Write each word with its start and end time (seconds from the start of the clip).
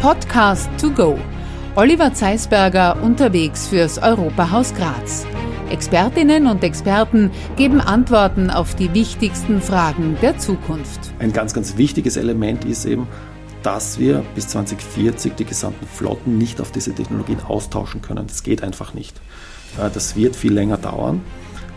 Podcast 0.00 0.70
to 0.80 0.90
go. 0.90 1.18
Oliver 1.76 2.14
Zeisberger 2.14 3.02
unterwegs 3.02 3.68
fürs 3.68 3.98
Europahaus 3.98 4.72
Graz. 4.72 5.26
Expertinnen 5.68 6.46
und 6.46 6.64
Experten 6.64 7.30
geben 7.56 7.82
Antworten 7.82 8.48
auf 8.48 8.74
die 8.74 8.94
wichtigsten 8.94 9.60
Fragen 9.60 10.16
der 10.22 10.38
Zukunft. 10.38 11.12
Ein 11.18 11.34
ganz, 11.34 11.52
ganz 11.52 11.76
wichtiges 11.76 12.16
Element 12.16 12.64
ist 12.64 12.86
eben, 12.86 13.08
dass 13.62 13.98
wir 13.98 14.24
bis 14.34 14.48
2040 14.48 15.34
die 15.34 15.44
gesamten 15.44 15.86
Flotten 15.86 16.38
nicht 16.38 16.62
auf 16.62 16.72
diese 16.72 16.94
Technologien 16.94 17.40
austauschen 17.40 18.00
können. 18.00 18.26
Das 18.26 18.42
geht 18.42 18.62
einfach 18.62 18.94
nicht. 18.94 19.20
Das 19.76 20.16
wird 20.16 20.34
viel 20.34 20.54
länger 20.54 20.78
dauern. 20.78 21.20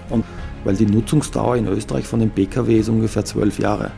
Und 0.09 0.23
weil 0.63 0.77
die 0.77 0.85
Nutzungsdauer 0.85 1.57
in 1.57 1.67
Österreich 1.67 2.07
von 2.07 2.21
den 2.21 2.31
ist 2.31 2.87
ungefähr 2.87 3.25
zwölf 3.25 3.59
Jahre. 3.59 3.91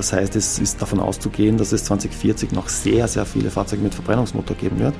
Das 0.00 0.14
heißt, 0.14 0.34
es 0.34 0.58
ist 0.58 0.80
davon 0.80 0.98
auszugehen, 0.98 1.58
dass 1.58 1.72
es 1.72 1.84
2040 1.84 2.52
noch 2.52 2.70
sehr, 2.70 3.06
sehr 3.06 3.26
viele 3.26 3.50
Fahrzeuge 3.50 3.82
mit 3.82 3.92
Verbrennungsmotor 3.92 4.56
geben 4.56 4.78
wird. 4.78 4.94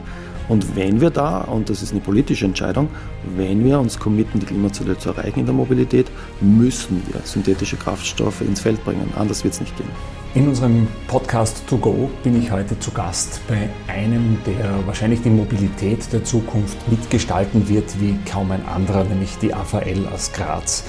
Und 0.47 0.77
wenn 0.77 1.01
wir 1.01 1.09
da, 1.09 1.39
und 1.39 1.71
das 1.71 1.81
ist 1.81 1.93
eine 1.93 2.03
politische 2.03 2.45
Entscheidung, 2.45 2.91
wenn 3.35 3.65
wir 3.65 3.81
uns 3.81 3.99
committen, 3.99 4.41
die 4.41 4.45
Klimaziele 4.45 4.99
zu 4.99 5.09
erreichen 5.09 5.41
in 5.41 5.47
der 5.47 5.55
Mobilität, 5.55 6.09
müssen 6.43 7.03
wir 7.11 7.23
synthetische 7.25 7.79
Kraftstoffe 7.79 8.43
ins 8.43 8.61
Feld 8.61 8.85
bringen. 8.85 9.11
Anders 9.17 9.43
wird 9.43 9.55
es 9.55 9.61
nicht 9.61 9.75
gehen. 9.79 9.89
In 10.35 10.49
unserem 10.49 10.87
Podcast 11.09 11.67
To 11.67 11.79
Go 11.79 12.11
bin 12.23 12.39
ich 12.39 12.51
heute 12.51 12.79
zu 12.79 12.91
Gast 12.91 13.41
bei 13.49 13.71
einem, 13.91 14.37
der 14.45 14.87
wahrscheinlich 14.87 15.23
die 15.23 15.31
Mobilität 15.31 16.13
der 16.13 16.25
Zukunft 16.25 16.77
mitgestalten 16.91 17.67
wird 17.71 17.99
wie 18.03 18.19
kaum 18.31 18.51
ein 18.51 18.67
anderer, 18.67 19.05
nämlich 19.05 19.39
die 19.39 19.55
AVL 19.55 20.07
aus 20.13 20.31
Graz. 20.31 20.85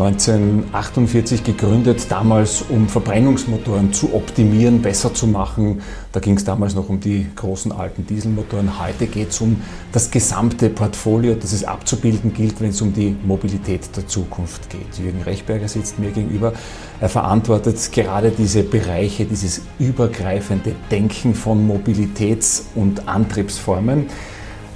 1948 0.00 1.42
gegründet, 1.42 2.06
damals 2.08 2.62
um 2.68 2.88
Verbrennungsmotoren 2.88 3.92
zu 3.92 4.14
optimieren, 4.14 4.80
besser 4.80 5.12
zu 5.12 5.26
machen. 5.26 5.82
Da 6.12 6.20
ging 6.20 6.36
es 6.36 6.44
damals 6.44 6.76
noch 6.76 6.88
um 6.88 7.00
die 7.00 7.26
großen 7.34 7.72
alten 7.72 8.06
Dieselmotoren. 8.06 8.78
Heute 8.80 9.08
geht 9.08 9.30
es 9.30 9.40
um 9.40 9.60
das 9.90 10.12
gesamte 10.12 10.70
Portfolio, 10.70 11.34
das 11.34 11.52
es 11.52 11.64
abzubilden 11.64 12.32
gilt, 12.32 12.60
wenn 12.60 12.70
es 12.70 12.80
um 12.80 12.92
die 12.92 13.16
Mobilität 13.24 13.88
der 13.96 14.06
Zukunft 14.06 14.70
geht. 14.70 15.04
Jürgen 15.04 15.22
Rechberger 15.22 15.66
sitzt 15.66 15.98
mir 15.98 16.12
gegenüber. 16.12 16.52
Er 17.00 17.08
verantwortet 17.08 17.90
gerade 17.90 18.30
diese 18.30 18.62
Bereiche, 18.62 19.24
dieses 19.24 19.62
übergreifende 19.80 20.76
Denken 20.92 21.34
von 21.34 21.68
Mobilitäts- 21.68 22.66
und 22.76 23.08
Antriebsformen. 23.08 24.06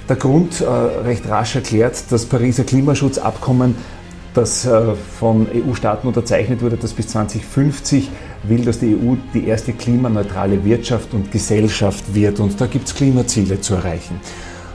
Der 0.09 0.17
Grund 0.17 0.59
äh, 0.59 0.65
recht 0.65 1.29
rasch 1.29 1.55
erklärt, 1.55 2.03
das 2.09 2.25
Pariser 2.25 2.65
Klimaschutzabkommen 2.65 3.75
das 4.33 4.65
äh, 4.65 4.95
von 4.95 5.47
EU-Staaten 5.47 6.07
unterzeichnet 6.07 6.61
wurde, 6.61 6.77
dass 6.77 6.93
bis 6.93 7.07
2050 7.07 8.09
will, 8.43 8.65
dass 8.65 8.79
die 8.79 8.95
EU 8.95 9.15
die 9.33 9.47
erste 9.47 9.73
klimaneutrale 9.73 10.63
Wirtschaft 10.65 11.13
und 11.13 11.31
Gesellschaft 11.31 12.13
wird. 12.13 12.39
Und 12.39 12.59
da 12.59 12.65
gibt 12.65 12.87
es 12.87 12.95
Klimaziele 12.95 13.61
zu 13.61 13.75
erreichen. 13.75 14.19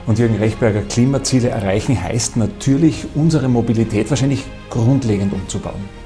Und 0.06 0.18
Jürgen 0.18 0.36
Rechberger, 0.36 0.82
Klimaziele 0.82 1.48
erreichen 1.48 2.02
heißt 2.02 2.36
natürlich, 2.36 3.06
unsere 3.14 3.48
Mobilität 3.48 4.08
wahrscheinlich 4.08 4.44
grundlegend 4.70 5.32
umzubauen. 5.32 5.98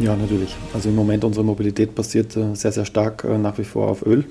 Ja, 0.00 0.16
natürlich. 0.16 0.56
Also 0.72 0.88
im 0.88 0.96
Moment 0.96 1.22
unsere 1.24 1.44
Mobilität 1.44 1.94
basiert 1.94 2.36
äh, 2.36 2.54
sehr, 2.54 2.72
sehr 2.72 2.84
stark 2.84 3.24
äh, 3.24 3.38
nach 3.38 3.58
wie 3.58 3.64
vor 3.64 3.88
auf 3.88 4.04
Öl. 4.04 4.24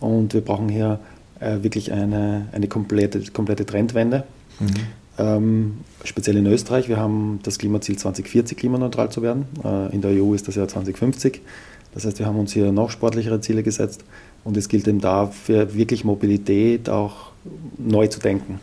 Und 0.00 0.34
wir 0.34 0.40
brauchen 0.40 0.68
hier 0.68 0.98
wirklich 1.40 1.90
eine, 1.90 2.46
eine 2.52 2.68
komplette, 2.68 3.20
komplette 3.32 3.66
Trendwende. 3.66 4.22
Mhm 4.60 5.01
ähm, 5.18 5.78
speziell 6.04 6.36
in 6.36 6.46
Österreich. 6.46 6.88
Wir 6.88 6.98
haben 6.98 7.40
das 7.42 7.58
Klimaziel 7.58 7.96
2040 7.96 8.56
klimaneutral 8.56 9.10
zu 9.10 9.22
werden. 9.22 9.46
Äh, 9.64 9.94
in 9.94 10.00
der 10.00 10.10
EU 10.12 10.34
ist 10.34 10.48
das 10.48 10.54
Jahr 10.54 10.68
2050. 10.68 11.40
Das 11.94 12.04
heißt, 12.04 12.18
wir 12.18 12.26
haben 12.26 12.38
uns 12.38 12.52
hier 12.52 12.72
noch 12.72 12.90
sportlichere 12.90 13.40
Ziele 13.40 13.62
gesetzt 13.62 14.04
und 14.44 14.56
es 14.56 14.68
gilt 14.68 14.88
eben 14.88 15.00
dafür, 15.00 15.74
wirklich 15.74 16.04
Mobilität 16.04 16.88
auch 16.88 17.32
neu 17.78 18.06
zu 18.06 18.20
denken. 18.20 18.60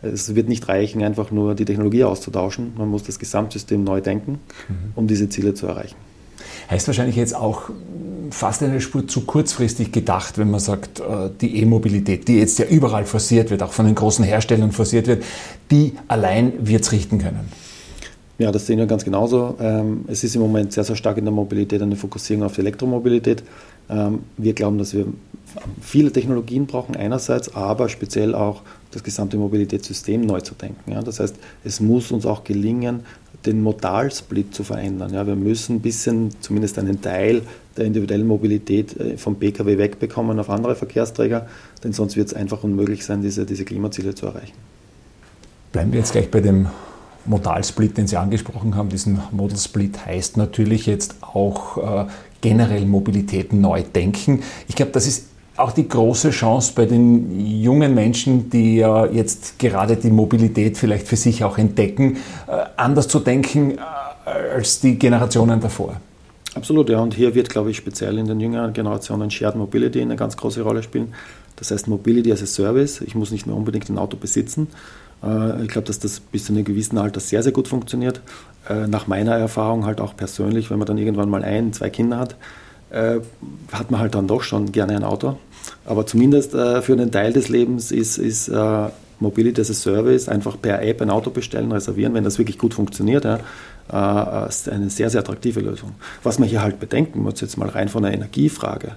Es 0.00 0.34
wird 0.36 0.48
nicht 0.48 0.68
reichen, 0.68 1.02
einfach 1.02 1.32
nur 1.32 1.56
die 1.56 1.64
Technologie 1.64 2.04
auszutauschen. 2.04 2.72
Man 2.78 2.88
muss 2.88 3.02
das 3.02 3.18
Gesamtsystem 3.18 3.82
neu 3.82 4.00
denken, 4.00 4.38
mhm. 4.68 4.92
um 4.94 5.06
diese 5.08 5.28
Ziele 5.28 5.54
zu 5.54 5.66
erreichen. 5.66 5.96
Heißt 6.70 6.86
wahrscheinlich 6.86 7.16
jetzt 7.16 7.34
auch 7.34 7.70
fast 8.30 8.62
eine 8.62 8.80
Spur 8.80 9.08
zu 9.08 9.22
kurzfristig 9.22 9.90
gedacht, 9.90 10.38
wenn 10.38 10.50
man 10.50 10.60
sagt, 10.60 11.00
äh, 11.00 11.30
die 11.40 11.62
E-Mobilität, 11.62 12.28
die 12.28 12.38
jetzt 12.38 12.58
ja 12.58 12.66
überall 12.66 13.04
forciert 13.04 13.50
wird, 13.50 13.62
auch 13.62 13.72
von 13.72 13.86
den 13.86 13.94
großen 13.94 14.24
Herstellern 14.24 14.72
forciert 14.72 15.06
wird, 15.06 15.24
die 15.70 15.94
allein 16.08 16.52
wird 16.60 16.82
es 16.82 16.92
richten 16.92 17.18
können. 17.18 17.48
Ja, 18.38 18.52
das 18.52 18.66
sehen 18.66 18.78
wir 18.78 18.86
ganz 18.86 19.04
genauso. 19.04 19.56
Ähm, 19.60 20.04
es 20.06 20.22
ist 20.22 20.36
im 20.36 20.42
Moment 20.42 20.72
sehr, 20.72 20.84
sehr 20.84 20.94
stark 20.94 21.16
in 21.16 21.24
der 21.24 21.32
Mobilität 21.34 21.82
eine 21.82 21.96
Fokussierung 21.96 22.44
auf 22.44 22.54
die 22.54 22.60
Elektromobilität. 22.60 23.42
Ähm, 23.90 24.20
wir 24.36 24.52
glauben, 24.52 24.78
dass 24.78 24.94
wir 24.94 25.06
viele 25.80 26.12
Technologien 26.12 26.66
brauchen 26.66 26.94
einerseits, 26.94 27.54
aber 27.54 27.88
speziell 27.88 28.34
auch 28.34 28.62
das 28.90 29.02
gesamte 29.02 29.36
Mobilitätssystem 29.36 30.22
neu 30.22 30.40
zu 30.40 30.54
denken. 30.54 30.98
Das 31.04 31.20
heißt, 31.20 31.36
es 31.64 31.80
muss 31.80 32.10
uns 32.10 32.24
auch 32.24 32.44
gelingen, 32.44 33.00
den 33.46 33.62
Modalsplit 33.62 34.54
zu 34.54 34.64
verändern. 34.64 35.12
Ja, 35.12 35.26
wir 35.26 35.36
müssen 35.36 35.76
ein 35.76 35.80
bisschen, 35.80 36.30
zumindest 36.40 36.78
einen 36.78 37.00
Teil 37.00 37.42
der 37.76 37.84
individuellen 37.84 38.26
Mobilität 38.26 38.98
äh, 38.98 39.16
vom 39.16 39.36
Pkw 39.36 39.78
wegbekommen 39.78 40.38
auf 40.40 40.50
andere 40.50 40.74
Verkehrsträger, 40.74 41.46
denn 41.84 41.92
sonst 41.92 42.16
wird 42.16 42.28
es 42.28 42.34
einfach 42.34 42.64
unmöglich 42.64 43.04
sein, 43.04 43.22
diese, 43.22 43.46
diese 43.46 43.64
Klimaziele 43.64 44.14
zu 44.14 44.26
erreichen. 44.26 44.54
Bleiben 45.72 45.92
wir 45.92 46.00
jetzt 46.00 46.12
gleich 46.12 46.30
bei 46.30 46.40
dem 46.40 46.66
Modalsplit, 47.26 47.96
den 47.96 48.06
Sie 48.06 48.16
angesprochen 48.16 48.74
haben. 48.74 48.88
Diesen 48.88 49.20
Modal 49.30 49.58
Split 49.58 50.06
heißt 50.06 50.36
natürlich 50.36 50.86
jetzt 50.86 51.16
auch 51.20 52.06
äh, 52.06 52.10
generell 52.40 52.86
Mobilität 52.86 53.52
neu 53.52 53.82
denken. 53.82 54.42
Ich 54.66 54.74
glaube, 54.74 54.92
das 54.92 55.06
ist 55.06 55.26
auch 55.58 55.72
die 55.72 55.88
große 55.88 56.30
Chance 56.30 56.72
bei 56.74 56.86
den 56.86 57.60
jungen 57.60 57.94
Menschen, 57.94 58.48
die 58.48 58.76
ja 58.76 59.06
jetzt 59.06 59.58
gerade 59.58 59.96
die 59.96 60.10
Mobilität 60.10 60.78
vielleicht 60.78 61.08
für 61.08 61.16
sich 61.16 61.42
auch 61.42 61.58
entdecken, 61.58 62.16
äh, 62.46 62.64
anders 62.76 63.08
zu 63.08 63.18
denken 63.18 63.78
äh, 63.78 64.54
als 64.54 64.80
die 64.80 64.98
Generationen 64.98 65.60
davor. 65.60 65.96
Absolut, 66.54 66.88
ja. 66.88 67.00
Und 67.00 67.14
hier 67.14 67.34
wird, 67.34 67.50
glaube 67.50 67.70
ich, 67.70 67.76
speziell 67.76 68.18
in 68.18 68.26
den 68.26 68.40
jüngeren 68.40 68.72
Generationen 68.72 69.30
Shared 69.30 69.56
Mobility 69.56 70.00
eine 70.00 70.16
ganz 70.16 70.36
große 70.36 70.62
Rolle 70.62 70.82
spielen. 70.82 71.12
Das 71.56 71.70
heißt 71.70 71.88
Mobility 71.88 72.32
as 72.32 72.42
a 72.42 72.46
Service. 72.46 73.00
Ich 73.00 73.14
muss 73.14 73.30
nicht 73.32 73.46
mehr 73.46 73.56
unbedingt 73.56 73.88
ein 73.88 73.98
Auto 73.98 74.16
besitzen. 74.16 74.68
Äh, 75.24 75.64
ich 75.64 75.68
glaube, 75.68 75.88
dass 75.88 75.98
das 75.98 76.20
bis 76.20 76.44
zu 76.44 76.52
einem 76.52 76.64
gewissen 76.64 76.98
Alter 76.98 77.20
sehr, 77.20 77.42
sehr 77.42 77.52
gut 77.52 77.68
funktioniert. 77.68 78.20
Nach 78.86 79.06
meiner 79.06 79.34
Erfahrung 79.34 79.86
halt 79.86 79.98
auch 79.98 80.14
persönlich, 80.14 80.68
wenn 80.68 80.78
man 80.78 80.84
dann 80.84 80.98
irgendwann 80.98 81.30
mal 81.30 81.42
ein, 81.42 81.72
zwei 81.72 81.88
Kinder 81.88 82.18
hat, 82.18 82.36
hat 82.90 83.90
man 83.90 84.00
halt 84.00 84.14
dann 84.14 84.26
doch 84.26 84.42
schon 84.42 84.72
gerne 84.72 84.96
ein 84.96 85.04
Auto. 85.04 85.36
Aber 85.84 86.06
zumindest 86.06 86.54
äh, 86.54 86.82
für 86.82 86.92
einen 86.92 87.10
Teil 87.10 87.32
des 87.32 87.48
Lebens 87.48 87.92
ist, 87.92 88.18
ist 88.18 88.48
äh, 88.48 88.88
Mobility 89.20 89.60
as 89.60 89.70
a 89.70 89.74
Service, 89.74 90.28
einfach 90.28 90.60
per 90.60 90.82
App 90.82 91.02
ein 91.02 91.10
Auto 91.10 91.30
bestellen, 91.30 91.72
reservieren, 91.72 92.14
wenn 92.14 92.24
das 92.24 92.38
wirklich 92.38 92.58
gut 92.58 92.74
funktioniert, 92.74 93.24
ja, 93.24 93.40
äh, 93.92 94.48
ist 94.48 94.68
eine 94.68 94.90
sehr, 94.90 95.10
sehr 95.10 95.20
attraktive 95.20 95.60
Lösung. 95.60 95.94
Was 96.22 96.38
man 96.38 96.48
hier 96.48 96.62
halt 96.62 96.78
bedenken 96.78 97.22
muss, 97.22 97.40
jetzt 97.40 97.56
mal 97.56 97.68
rein 97.68 97.88
von 97.88 98.02
der 98.02 98.12
Energiefrage, 98.12 98.96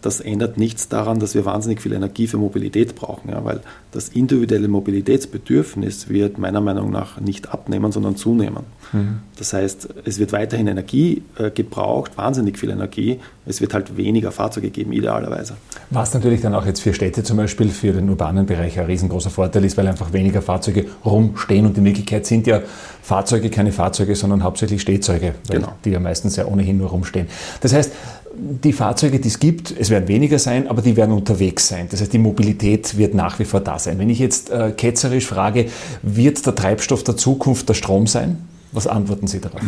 das 0.00 0.20
ändert 0.20 0.58
nichts 0.58 0.88
daran, 0.88 1.18
dass 1.18 1.34
wir 1.34 1.44
wahnsinnig 1.44 1.80
viel 1.80 1.92
Energie 1.92 2.26
für 2.26 2.36
Mobilität 2.36 2.94
brauchen, 2.94 3.30
ja, 3.30 3.44
weil 3.44 3.60
das 3.90 4.08
individuelle 4.08 4.68
Mobilitätsbedürfnis 4.68 6.08
wird 6.08 6.38
meiner 6.38 6.60
Meinung 6.60 6.90
nach 6.90 7.20
nicht 7.20 7.52
abnehmen, 7.52 7.90
sondern 7.90 8.16
zunehmen. 8.16 8.64
Mhm. 8.92 9.20
Das 9.38 9.52
heißt, 9.52 9.88
es 10.04 10.18
wird 10.18 10.32
weiterhin 10.32 10.66
Energie 10.66 11.22
äh, 11.38 11.50
gebraucht, 11.50 12.16
wahnsinnig 12.16 12.58
viel 12.58 12.70
Energie. 12.70 13.18
Es 13.46 13.60
wird 13.60 13.74
halt 13.74 13.96
weniger 13.96 14.30
Fahrzeuge 14.30 14.70
geben, 14.70 14.92
idealerweise. 14.92 15.56
Was 15.90 16.12
natürlich 16.12 16.42
dann 16.42 16.54
auch 16.54 16.66
jetzt 16.66 16.80
für 16.80 16.92
Städte 16.92 17.22
zum 17.22 17.36
Beispiel, 17.36 17.70
für 17.70 17.92
den 17.92 18.08
urbanen 18.10 18.46
Bereich 18.46 18.78
ein 18.78 18.86
riesengroßer 18.86 19.30
Vorteil 19.30 19.64
ist, 19.64 19.76
weil 19.76 19.86
einfach 19.86 20.12
weniger 20.12 20.42
Fahrzeuge 20.42 20.86
rumstehen 21.04 21.66
und 21.66 21.78
in 21.78 21.84
Wirklichkeit 21.84 22.26
sind 22.26 22.46
ja 22.46 22.60
Fahrzeuge 23.02 23.48
keine 23.48 23.72
Fahrzeuge, 23.72 24.14
sondern 24.14 24.42
hauptsächlich 24.44 24.82
Stehzeuge, 24.82 25.34
genau. 25.48 25.72
die 25.84 25.90
ja 25.90 26.00
meistens 26.00 26.36
ja 26.36 26.44
ohnehin 26.44 26.76
nur 26.76 26.90
rumstehen. 26.90 27.26
Das 27.62 27.72
heißt, 27.72 27.92
die 28.38 28.72
Fahrzeuge, 28.72 29.20
die 29.20 29.28
es 29.28 29.38
gibt, 29.38 29.74
es 29.78 29.90
werden 29.90 30.08
weniger 30.08 30.38
sein, 30.38 30.68
aber 30.68 30.82
die 30.82 30.96
werden 30.96 31.14
unterwegs 31.14 31.68
sein. 31.68 31.88
Das 31.90 32.00
heißt, 32.00 32.12
die 32.12 32.18
Mobilität 32.18 32.96
wird 32.96 33.14
nach 33.14 33.38
wie 33.38 33.44
vor 33.44 33.60
da 33.60 33.78
sein. 33.78 33.98
Wenn 33.98 34.10
ich 34.10 34.18
jetzt 34.18 34.50
äh, 34.50 34.72
ketzerisch 34.72 35.26
frage, 35.26 35.66
wird 36.02 36.44
der 36.46 36.54
Treibstoff 36.54 37.04
der 37.04 37.16
Zukunft 37.16 37.68
der 37.68 37.74
Strom 37.74 38.06
sein? 38.06 38.38
Was 38.72 38.86
antworten 38.86 39.26
Sie 39.26 39.40
darauf? 39.40 39.60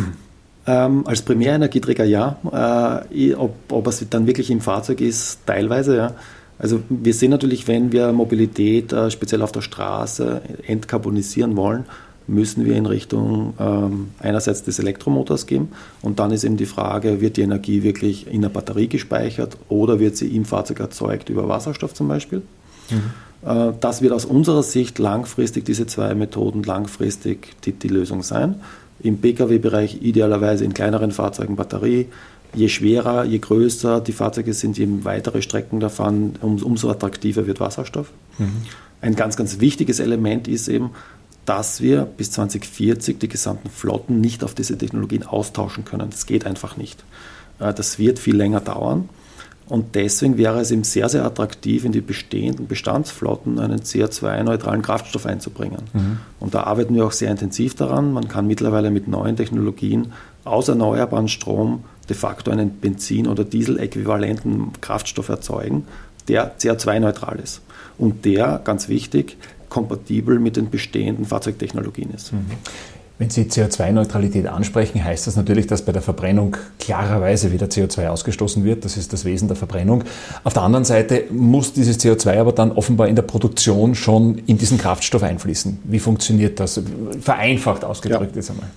Ähm, 0.67 1.07
als 1.07 1.21
Primärenergieträger 1.23 2.05
ja. 2.05 3.05
Äh, 3.11 3.33
ob, 3.33 3.55
ob 3.69 3.87
es 3.87 4.05
dann 4.09 4.27
wirklich 4.27 4.51
im 4.51 4.61
Fahrzeug 4.61 5.01
ist, 5.01 5.39
teilweise 5.45 5.97
ja. 5.97 6.13
Also 6.59 6.81
wir 6.89 7.13
sehen 7.15 7.31
natürlich, 7.31 7.67
wenn 7.67 7.91
wir 7.91 8.11
Mobilität 8.11 8.93
äh, 8.93 9.09
speziell 9.09 9.41
auf 9.41 9.51
der 9.51 9.61
Straße 9.61 10.41
entkarbonisieren 10.67 11.57
wollen, 11.57 11.85
müssen 12.31 12.65
wir 12.65 12.75
in 12.75 12.85
Richtung 12.85 13.53
ähm, 13.59 14.09
einerseits 14.19 14.63
des 14.63 14.79
Elektromotors 14.79 15.45
gehen 15.45 15.69
und 16.01 16.19
dann 16.19 16.31
ist 16.31 16.43
eben 16.43 16.57
die 16.57 16.65
Frage, 16.65 17.21
wird 17.21 17.37
die 17.37 17.41
Energie 17.41 17.83
wirklich 17.83 18.25
in 18.27 18.41
der 18.41 18.49
Batterie 18.49 18.87
gespeichert 18.87 19.57
oder 19.69 19.99
wird 19.99 20.15
sie 20.15 20.35
im 20.35 20.45
Fahrzeug 20.45 20.79
erzeugt 20.79 21.29
über 21.29 21.47
Wasserstoff 21.47 21.93
zum 21.93 22.07
Beispiel? 22.07 22.41
Mhm. 22.89 23.49
Äh, 23.49 23.73
das 23.79 24.01
wird 24.01 24.13
aus 24.13 24.25
unserer 24.25 24.63
Sicht 24.63 24.97
langfristig, 24.97 25.65
diese 25.65 25.85
zwei 25.85 26.15
Methoden 26.15 26.63
langfristig 26.63 27.49
die, 27.65 27.73
die 27.73 27.89
Lösung 27.89 28.23
sein. 28.23 28.55
Im 29.03 29.17
Pkw-Bereich 29.17 30.01
idealerweise 30.01 30.63
in 30.63 30.73
kleineren 30.73 31.11
Fahrzeugen 31.11 31.55
Batterie, 31.55 32.07
je 32.53 32.69
schwerer, 32.69 33.25
je 33.25 33.39
größer 33.39 33.99
die 33.99 34.11
Fahrzeuge 34.11 34.53
sind, 34.53 34.77
je 34.77 34.87
weitere 35.03 35.41
Strecken 35.41 35.79
da 35.79 35.89
fahren, 35.89 36.35
um, 36.41 36.61
umso 36.61 36.89
attraktiver 36.89 37.47
wird 37.47 37.59
Wasserstoff. 37.59 38.11
Mhm. 38.37 38.61
Ein 39.01 39.15
ganz, 39.15 39.35
ganz 39.35 39.59
wichtiges 39.59 39.99
Element 39.99 40.47
ist 40.47 40.67
eben, 40.67 40.91
dass 41.45 41.81
wir 41.81 42.03
bis 42.05 42.31
2040 42.31 43.19
die 43.19 43.27
gesamten 43.27 43.69
Flotten 43.69 44.21
nicht 44.21 44.43
auf 44.43 44.53
diese 44.53 44.77
Technologien 44.77 45.23
austauschen 45.23 45.85
können. 45.85 46.09
Das 46.09 46.25
geht 46.25 46.45
einfach 46.45 46.77
nicht. 46.77 47.03
Äh, 47.59 47.73
das 47.73 47.99
wird 47.99 48.19
viel 48.19 48.35
länger 48.35 48.61
dauern. 48.61 49.09
Und 49.67 49.95
deswegen 49.95 50.37
wäre 50.37 50.59
es 50.59 50.69
eben 50.71 50.83
sehr, 50.83 51.07
sehr 51.07 51.23
attraktiv, 51.23 51.85
in 51.85 51.93
die 51.93 52.01
bestehenden 52.01 52.67
Bestandsflotten 52.67 53.57
einen 53.57 53.79
CO2-neutralen 53.79 54.81
Kraftstoff 54.81 55.25
einzubringen. 55.25 55.83
Mhm. 55.93 56.17
Und 56.41 56.53
da 56.53 56.63
arbeiten 56.63 56.93
wir 56.93 57.05
auch 57.05 57.13
sehr 57.13 57.31
intensiv 57.31 57.75
daran. 57.75 58.11
Man 58.11 58.27
kann 58.27 58.47
mittlerweile 58.47 58.91
mit 58.91 59.07
neuen 59.07 59.37
Technologien 59.37 60.11
aus 60.43 60.67
erneuerbaren 60.67 61.29
Strom 61.29 61.85
de 62.09 62.17
facto 62.17 62.51
einen 62.51 62.81
Benzin- 62.81 63.27
oder 63.27 63.45
Diesel-äquivalenten 63.45 64.73
Kraftstoff 64.81 65.29
erzeugen, 65.29 65.85
der 66.27 66.59
CO2-neutral 66.59 67.39
ist. 67.39 67.61
Und 67.97 68.25
der, 68.25 68.59
ganz 68.61 68.89
wichtig, 68.89 69.37
kompatibel 69.71 70.37
mit 70.37 70.57
den 70.57 70.69
bestehenden 70.69 71.25
Fahrzeugtechnologien 71.25 72.11
ist. 72.11 72.33
Mhm. 72.33 72.45
Wenn 73.17 73.29
Sie 73.29 73.43
CO2-Neutralität 73.43 74.47
ansprechen, 74.47 75.03
heißt 75.03 75.27
das 75.27 75.35
natürlich, 75.35 75.67
dass 75.67 75.85
bei 75.85 75.91
der 75.91 76.01
Verbrennung 76.01 76.57
klarerweise 76.79 77.51
wieder 77.51 77.67
CO2 77.67 78.07
ausgestoßen 78.07 78.63
wird. 78.63 78.83
Das 78.83 78.97
ist 78.97 79.13
das 79.13 79.25
Wesen 79.25 79.47
der 79.47 79.55
Verbrennung. 79.55 80.03
Auf 80.43 80.53
der 80.53 80.63
anderen 80.63 80.85
Seite 80.85 81.25
muss 81.29 81.71
dieses 81.71 81.99
CO2 81.99 82.39
aber 82.39 82.51
dann 82.51 82.71
offenbar 82.71 83.07
in 83.07 83.15
der 83.15 83.21
Produktion 83.21 83.93
schon 83.93 84.39
in 84.47 84.57
diesen 84.57 84.79
Kraftstoff 84.79 85.21
einfließen. 85.21 85.79
Wie 85.83 85.99
funktioniert 85.99 86.59
das? 86.59 86.81
Vereinfacht 87.21 87.85
ausgedrückt 87.85 88.31
ja. 88.31 88.37
jetzt 88.37 88.49
einmal. 88.49 88.67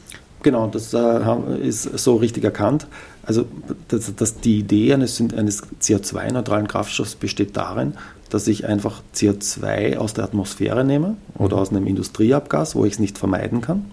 Genau, 0.43 0.67
das 0.67 0.93
äh, 0.93 1.67
ist 1.67 1.85
so 1.85 2.17
richtig 2.17 2.45
erkannt. 2.45 2.87
Also 3.23 3.47
das, 3.89 4.15
das 4.15 4.41
die 4.41 4.59
Idee 4.59 4.93
eines, 4.93 5.19
eines 5.21 5.63
CO2-neutralen 5.81 6.69
Kraftstoffs 6.69 7.15
besteht 7.15 7.57
darin, 7.57 7.95
dass 8.35 8.49
ich 8.49 8.67
einfach 8.67 9.01
CO2 9.15 9.97
aus 9.97 10.13
der 10.13 10.25
Atmosphäre 10.25 10.85
nehme 10.85 11.17
oder 11.39 11.57
mhm. 11.57 11.63
aus 11.63 11.71
einem 11.71 11.87
Industrieabgas, 11.87 12.75
wo 12.75 12.85
ich 12.85 12.95
es 12.95 12.99
nicht 12.99 13.17
vermeiden 13.17 13.61
kann 13.61 13.85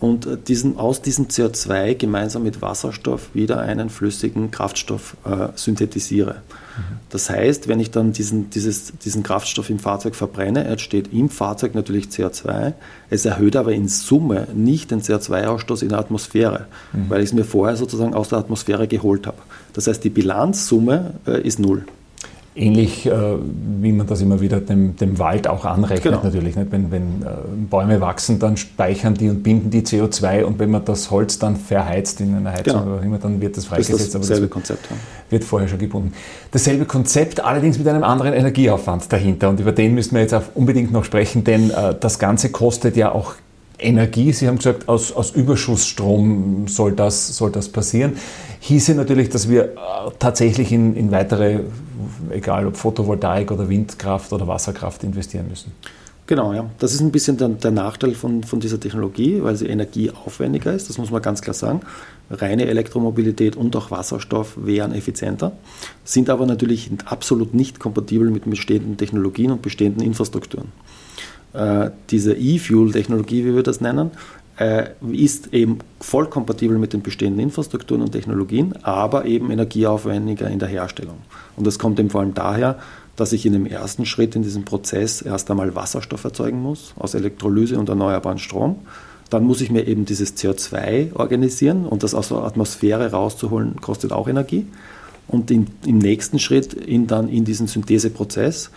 und 0.00 0.26
äh, 0.26 0.36
diesen, 0.36 0.78
aus 0.78 1.02
diesem 1.02 1.28
CO2 1.28 1.94
gemeinsam 1.94 2.42
mit 2.42 2.62
Wasserstoff 2.62 3.34
wieder 3.34 3.60
einen 3.60 3.90
flüssigen 3.90 4.50
Kraftstoff 4.50 5.16
äh, 5.24 5.48
synthetisiere. 5.54 6.36
Mhm. 6.76 6.96
Das 7.10 7.28
heißt, 7.28 7.68
wenn 7.68 7.80
ich 7.80 7.90
dann 7.90 8.12
diesen, 8.12 8.50
dieses, 8.50 8.92
diesen 9.04 9.22
Kraftstoff 9.22 9.68
im 9.68 9.78
Fahrzeug 9.78 10.14
verbrenne, 10.14 10.64
entsteht 10.64 11.12
im 11.12 11.28
Fahrzeug 11.28 11.74
natürlich 11.74 12.06
CO2. 12.06 12.72
Es 13.10 13.26
erhöht 13.26 13.56
aber 13.56 13.72
in 13.72 13.88
Summe 13.88 14.48
nicht 14.54 14.90
den 14.90 15.02
CO2-Ausstoß 15.02 15.82
in 15.82 15.90
der 15.90 15.98
Atmosphäre, 15.98 16.66
mhm. 16.92 17.10
weil 17.10 17.20
ich 17.20 17.30
es 17.30 17.34
mir 17.34 17.44
vorher 17.44 17.76
sozusagen 17.76 18.14
aus 18.14 18.30
der 18.30 18.38
Atmosphäre 18.38 18.88
geholt 18.88 19.26
habe. 19.26 19.38
Das 19.74 19.86
heißt, 19.86 20.02
die 20.02 20.10
Bilanzsumme 20.10 21.14
äh, 21.26 21.46
ist 21.46 21.58
null. 21.58 21.84
Ähnlich 22.56 23.06
äh, 23.06 23.12
wie 23.80 23.92
man 23.92 24.08
das 24.08 24.20
immer 24.20 24.40
wieder 24.40 24.60
dem, 24.60 24.96
dem 24.96 25.20
Wald 25.20 25.46
auch 25.46 25.64
anrechnet 25.64 26.02
genau. 26.02 26.24
natürlich. 26.24 26.56
Nicht? 26.56 26.72
Wenn, 26.72 26.90
wenn 26.90 27.22
äh, 27.22 27.26
Bäume 27.70 28.00
wachsen, 28.00 28.40
dann 28.40 28.56
speichern 28.56 29.14
die 29.14 29.28
und 29.28 29.44
binden 29.44 29.70
die 29.70 29.82
CO2 29.82 30.42
und 30.42 30.58
wenn 30.58 30.70
man 30.70 30.84
das 30.84 31.12
Holz 31.12 31.38
dann 31.38 31.54
verheizt 31.54 32.20
in 32.20 32.34
einer 32.34 32.50
Heizung 32.50 32.80
genau. 32.80 32.94
oder 32.96 33.02
immer, 33.04 33.18
dann 33.18 33.40
wird 33.40 33.56
das 33.56 33.66
freigesetzt. 33.66 34.00
Das 34.00 34.06
ist 34.06 34.14
dasselbe 34.14 34.48
das 34.48 34.50
Konzept. 34.50 34.90
Ja. 34.90 34.96
Wird 35.30 35.44
vorher 35.44 35.68
schon 35.68 35.78
gebunden. 35.78 36.12
Dasselbe 36.50 36.86
Konzept, 36.86 37.42
allerdings 37.44 37.78
mit 37.78 37.86
einem 37.86 38.02
anderen 38.02 38.32
Energieaufwand 38.32 39.12
dahinter 39.12 39.48
und 39.48 39.60
über 39.60 39.70
den 39.70 39.94
müssen 39.94 40.14
wir 40.14 40.22
jetzt 40.22 40.34
auch 40.34 40.42
unbedingt 40.54 40.90
noch 40.90 41.04
sprechen, 41.04 41.44
denn 41.44 41.70
äh, 41.70 41.94
das 41.98 42.18
Ganze 42.18 42.50
kostet 42.50 42.96
ja 42.96 43.12
auch 43.12 43.34
Energie. 43.82 44.32
Sie 44.32 44.48
haben 44.48 44.56
gesagt, 44.56 44.88
aus, 44.88 45.12
aus 45.12 45.30
Überschussstrom 45.32 46.68
soll 46.68 46.92
das, 46.92 47.36
soll 47.36 47.50
das 47.50 47.68
passieren. 47.68 48.14
Hieße 48.60 48.94
natürlich, 48.94 49.28
dass 49.30 49.48
wir 49.48 49.64
äh, 49.64 49.76
tatsächlich 50.18 50.72
in, 50.72 50.94
in 50.96 51.10
weitere, 51.10 51.60
egal 52.30 52.66
ob 52.66 52.76
Photovoltaik 52.76 53.50
oder 53.50 53.68
Windkraft 53.68 54.32
oder 54.32 54.46
Wasserkraft 54.46 55.02
investieren 55.04 55.48
müssen. 55.48 55.72
Genau, 56.30 56.52
ja. 56.52 56.70
Das 56.78 56.94
ist 56.94 57.00
ein 57.00 57.10
bisschen 57.10 57.38
der, 57.38 57.48
der, 57.48 57.72
Nachteil 57.72 58.14
von, 58.14 58.44
von 58.44 58.60
dieser 58.60 58.78
Technologie, 58.78 59.42
weil 59.42 59.56
sie 59.56 59.66
energieaufwendiger 59.66 60.72
ist. 60.72 60.88
Das 60.88 60.96
muss 60.96 61.10
man 61.10 61.20
ganz 61.22 61.42
klar 61.42 61.54
sagen. 61.54 61.80
Reine 62.30 62.66
Elektromobilität 62.66 63.56
und 63.56 63.74
auch 63.74 63.90
Wasserstoff 63.90 64.54
wären 64.56 64.94
effizienter, 64.94 65.50
sind 66.04 66.30
aber 66.30 66.46
natürlich 66.46 66.88
absolut 67.04 67.52
nicht 67.52 67.80
kompatibel 67.80 68.30
mit 68.30 68.48
bestehenden 68.48 68.96
Technologien 68.96 69.50
und 69.50 69.62
bestehenden 69.62 70.04
Infrastrukturen. 70.04 70.68
Äh, 71.52 71.90
diese 72.10 72.34
E-Fuel-Technologie, 72.34 73.44
wie 73.44 73.54
wir 73.54 73.62
das 73.62 73.80
nennen, 73.80 74.10
äh, 74.60 74.90
ist 75.10 75.52
eben 75.54 75.78
voll 76.00 76.26
kompatibel 76.26 76.78
mit 76.78 76.92
den 76.92 77.02
bestehenden 77.02 77.40
Infrastrukturen 77.40 78.02
und 78.02 78.12
Technologien, 78.12 78.74
aber 78.82 79.24
eben 79.24 79.50
energieaufwendiger 79.50 80.48
in 80.48 80.58
der 80.58 80.68
Herstellung. 80.68 81.16
Und 81.56 81.66
das 81.66 81.78
kommt 81.78 81.98
eben 81.98 82.10
vor 82.10 82.20
allem 82.20 82.34
daher, 82.34 82.78
dass 83.16 83.32
ich 83.32 83.46
in 83.46 83.52
dem 83.52 83.66
ersten 83.66 84.06
Schritt 84.06 84.36
in 84.36 84.42
diesem 84.42 84.64
Prozess 84.64 85.22
erst 85.22 85.50
einmal 85.50 85.74
Wasserstoff 85.74 86.24
erzeugen 86.24 86.62
muss 86.62 86.94
aus 86.96 87.14
Elektrolyse 87.14 87.78
und 87.78 87.88
erneuerbaren 87.88 88.38
Strom. 88.38 88.76
Dann 89.30 89.44
muss 89.44 89.60
ich 89.60 89.70
mir 89.70 89.86
eben 89.86 90.04
dieses 90.04 90.36
CO2 90.36 91.14
organisieren 91.14 91.86
und 91.86 92.02
das 92.02 92.14
aus 92.14 92.28
der 92.28 92.38
Atmosphäre 92.38 93.10
rauszuholen, 93.12 93.80
kostet 93.80 94.12
auch 94.12 94.28
Energie. 94.28 94.66
Und 95.28 95.50
in, 95.50 95.68
im 95.86 95.98
nächsten 95.98 96.38
Schritt 96.38 96.74
in, 96.74 97.06
dann 97.06 97.28
in 97.28 97.44
diesen 97.44 97.66
Syntheseprozess 97.66 98.70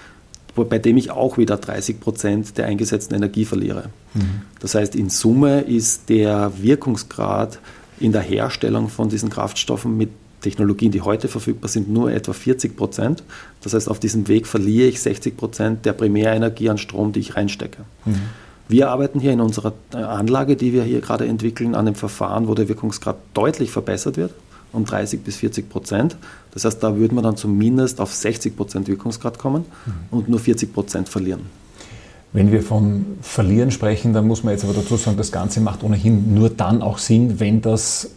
bei 0.55 0.77
dem 0.79 0.97
ich 0.97 1.11
auch 1.11 1.37
wieder 1.37 1.57
30 1.57 1.99
Prozent 1.99 2.57
der 2.57 2.67
eingesetzten 2.67 3.15
Energie 3.15 3.45
verliere. 3.45 3.89
Mhm. 4.13 4.41
Das 4.59 4.75
heißt, 4.75 4.95
in 4.95 5.09
Summe 5.09 5.61
ist 5.61 6.09
der 6.09 6.51
Wirkungsgrad 6.61 7.59
in 7.99 8.11
der 8.11 8.21
Herstellung 8.21 8.89
von 8.89 9.09
diesen 9.09 9.29
Kraftstoffen 9.29 9.97
mit 9.97 10.09
Technologien, 10.41 10.91
die 10.91 11.01
heute 11.01 11.27
verfügbar 11.27 11.69
sind, 11.69 11.89
nur 11.89 12.11
etwa 12.11 12.33
40 12.33 12.75
Prozent. 12.75 13.23
Das 13.61 13.73
heißt, 13.73 13.89
auf 13.89 13.99
diesem 13.99 14.27
Weg 14.27 14.45
verliere 14.45 14.89
ich 14.89 15.01
60 15.01 15.37
Prozent 15.37 15.85
der 15.85 15.93
Primärenergie 15.93 16.69
an 16.69 16.77
Strom, 16.77 17.13
die 17.13 17.21
ich 17.21 17.35
reinstecke. 17.35 17.83
Mhm. 18.05 18.15
Wir 18.67 18.89
arbeiten 18.89 19.19
hier 19.19 19.31
in 19.31 19.41
unserer 19.41 19.73
Anlage, 19.91 20.55
die 20.55 20.73
wir 20.73 20.83
hier 20.83 21.01
gerade 21.01 21.25
entwickeln, 21.25 21.75
an 21.75 21.87
einem 21.87 21.95
Verfahren, 21.95 22.47
wo 22.47 22.55
der 22.55 22.69
Wirkungsgrad 22.69 23.17
deutlich 23.33 23.71
verbessert 23.71 24.17
wird 24.17 24.33
um 24.73 24.85
30 24.85 25.23
bis 25.23 25.37
40 25.37 25.69
Prozent. 25.69 26.17
Das 26.53 26.65
heißt, 26.65 26.83
da 26.83 26.95
würde 26.97 27.15
man 27.15 27.23
dann 27.23 27.37
zumindest 27.37 28.01
auf 28.01 28.13
60 28.13 28.55
Prozent 28.55 28.87
Wirkungsgrad 28.87 29.39
kommen 29.39 29.65
mhm. 29.85 29.91
und 30.11 30.29
nur 30.29 30.39
40 30.39 30.73
Prozent 30.73 31.09
verlieren. 31.09 31.41
Wenn 32.33 32.51
wir 32.51 32.63
von 32.63 33.05
Verlieren 33.21 33.69
sprechen, 33.69 34.13
dann 34.13 34.27
muss 34.27 34.43
man 34.43 34.53
jetzt 34.53 34.63
aber 34.63 34.73
dazu 34.73 34.97
sagen, 34.97 35.17
das 35.17 35.31
Ganze 35.31 35.61
macht 35.61 35.83
ohnehin 35.83 36.33
nur 36.33 36.49
dann 36.49 36.81
auch 36.81 36.97
Sinn, 36.97 37.39
wenn 37.39 37.61
das 37.61 38.09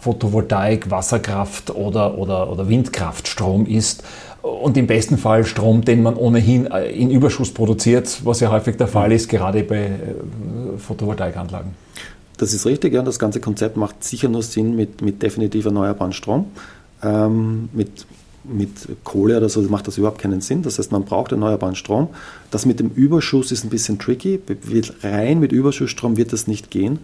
Photovoltaik, 0.00 0.90
Wasserkraft 0.90 1.70
oder, 1.70 2.16
oder, 2.18 2.50
oder 2.50 2.68
Windkraftstrom 2.68 3.66
ist 3.66 4.04
und 4.42 4.76
im 4.76 4.86
besten 4.86 5.18
Fall 5.18 5.44
Strom, 5.44 5.84
den 5.84 6.02
man 6.02 6.14
ohnehin 6.14 6.66
äh, 6.66 6.90
in 6.90 7.10
Überschuss 7.10 7.52
produziert, 7.52 8.20
was 8.22 8.40
ja 8.40 8.50
häufig 8.50 8.76
der 8.76 8.86
Fall 8.86 9.10
ist, 9.12 9.28
gerade 9.28 9.62
bei 9.64 9.86
äh, 9.86 9.98
Photovoltaikanlagen. 10.78 11.72
Das 12.36 12.52
ist 12.52 12.66
richtig, 12.66 12.92
ja. 12.92 13.02
Das 13.02 13.18
ganze 13.18 13.40
Konzept 13.40 13.76
macht 13.76 14.04
sicher 14.04 14.28
nur 14.28 14.42
Sinn 14.42 14.76
mit, 14.76 15.02
mit 15.02 15.22
definitiv 15.22 15.64
erneuerbaren 15.64 16.12
Strom. 16.12 16.46
Ähm, 17.02 17.68
mit, 17.72 18.06
mit 18.44 18.70
Kohle 19.04 19.36
oder 19.38 19.48
so 19.48 19.60
macht 19.62 19.86
das 19.88 19.98
überhaupt 19.98 20.20
keinen 20.20 20.40
Sinn. 20.40 20.62
Das 20.62 20.78
heißt, 20.78 20.92
man 20.92 21.04
braucht 21.04 21.32
erneuerbaren 21.32 21.74
Strom. 21.74 22.08
Das 22.50 22.66
mit 22.66 22.78
dem 22.78 22.90
Überschuss 22.90 23.52
ist 23.52 23.64
ein 23.64 23.70
bisschen 23.70 23.98
tricky. 23.98 24.40
Rein 25.02 25.40
mit 25.40 25.52
Überschussstrom 25.52 26.16
wird 26.16 26.32
das 26.32 26.46
nicht 26.46 26.70
gehen, 26.70 26.98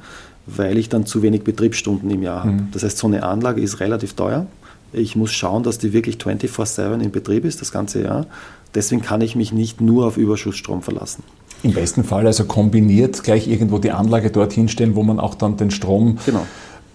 weil 0.47 0.79
ich 0.79 0.89
dann 0.89 1.07
zu 1.07 1.23
wenig 1.23 1.45
Betriebsstunden 1.45 2.11
im 2.11 2.23
Jahr 2.23 2.41
habe. 2.41 2.53
Mhm. 2.53 2.69
Das 2.73 2.83
heißt, 2.83 2.99
so 2.99 3.07
eine 3.07 3.23
Anlage 3.23 3.61
ist 3.61 3.81
relativ 3.81 4.15
teuer. 4.15 4.47
Ich 4.93 5.17
muss 5.17 5.33
schauen, 5.33 5.63
dass 5.63 5.79
die 5.79 5.95
wirklich 5.95 6.17
24-7 6.17 7.01
in 7.01 7.11
Betrieb 7.11 7.47
ist, 7.47 7.63
das 7.63 7.73
ganze 7.73 8.03
Jahr. 8.03 8.27
Deswegen 8.75 9.03
kann 9.03 9.23
ich 9.23 9.37
mich 9.37 9.53
nicht 9.53 9.81
nur 9.81 10.07
auf 10.07 10.19
Überschussstrom 10.19 10.83
verlassen. 10.83 11.23
Im 11.63 11.73
besten 11.73 12.03
Fall 12.03 12.27
also 12.27 12.45
kombiniert 12.45 13.23
gleich 13.23 13.47
irgendwo 13.47 13.79
die 13.79 13.93
Anlage 13.93 14.31
dorthin 14.31 14.69
stellen, 14.69 14.97
wo 14.97 15.03
man 15.03 15.21
auch 15.21 15.35
dann 15.35 15.57
den 15.57 15.71
Strom 15.71 16.19
genau. 16.27 16.45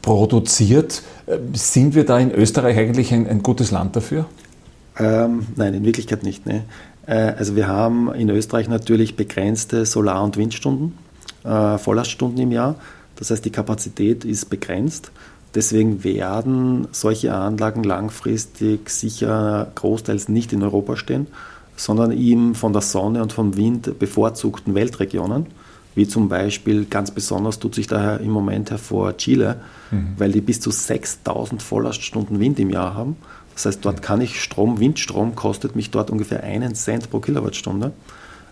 produziert. 0.02 1.04
Äh, 1.26 1.38
sind 1.54 1.96
wir 1.96 2.06
da 2.06 2.20
in 2.20 2.32
Österreich 2.32 2.78
eigentlich 2.78 3.14
ein, 3.14 3.28
ein 3.28 3.44
gutes 3.44 3.72
Land 3.72 3.96
dafür? 3.96 4.26
Ähm, 5.00 5.48
nein, 5.56 5.74
in 5.74 5.86
Wirklichkeit 5.86 6.24
nicht. 6.24 6.46
Ne. 6.46 6.64
Äh, 7.06 7.34
also 7.38 7.56
wir 7.56 7.68
haben 7.68 8.14
in 8.14 8.30
Österreich 8.30 8.68
natürlich 8.68 9.16
begrenzte 9.16 9.86
Solar- 9.86 10.24
und 10.24 10.36
Windstunden, 10.36 10.98
äh, 11.46 11.78
Volllaststunden 11.78 12.40
im 12.42 12.52
Jahr. 12.52 12.76
Das 13.16 13.32
heißt, 13.32 13.46
die 13.46 13.52
Kapazität 13.52 14.26
ist 14.26 14.50
begrenzt. 14.50 15.12
Deswegen 15.56 16.04
werden 16.04 16.88
solche 16.92 17.34
Anlagen 17.34 17.84
langfristig 17.84 18.90
sicher 18.90 19.72
großteils 19.76 20.28
nicht 20.28 20.52
in 20.52 20.62
Europa 20.62 20.98
stehen 20.98 21.28
sondern 21.78 22.12
ihm 22.12 22.56
von 22.56 22.74
der 22.74 22.82
Sonne 22.82 23.22
und 23.22 23.32
vom 23.32 23.56
Wind 23.56 23.98
bevorzugten 24.00 24.76
Weltregionen, 24.76 25.46
wie 25.96 26.08
zum 26.08 26.28
Beispiel 26.28 26.86
ganz 26.86 27.12
besonders 27.12 27.60
tut 27.60 27.76
sich 27.76 27.88
daher 27.88 28.20
im 28.20 28.32
Moment 28.32 28.72
hervor 28.72 29.16
Chile, 29.16 29.62
mhm. 29.92 30.16
weil 30.18 30.32
die 30.32 30.42
bis 30.42 30.60
zu 30.60 30.72
6000 30.72 31.62
Volllaststunden 31.62 32.40
Wind 32.40 32.60
im 32.60 32.72
Jahr 32.72 32.94
haben. 32.94 33.16
Das 33.54 33.66
heißt, 33.66 33.86
dort 33.86 34.02
kann 34.02 34.22
ich 34.22 34.42
Strom, 34.42 34.80
Windstrom 34.80 35.36
kostet 35.36 35.76
mich 35.76 35.90
dort 35.90 36.12
ungefähr 36.12 36.44
einen 36.44 36.76
Cent 36.76 37.10
pro 37.10 37.20
Kilowattstunde. 37.20 37.94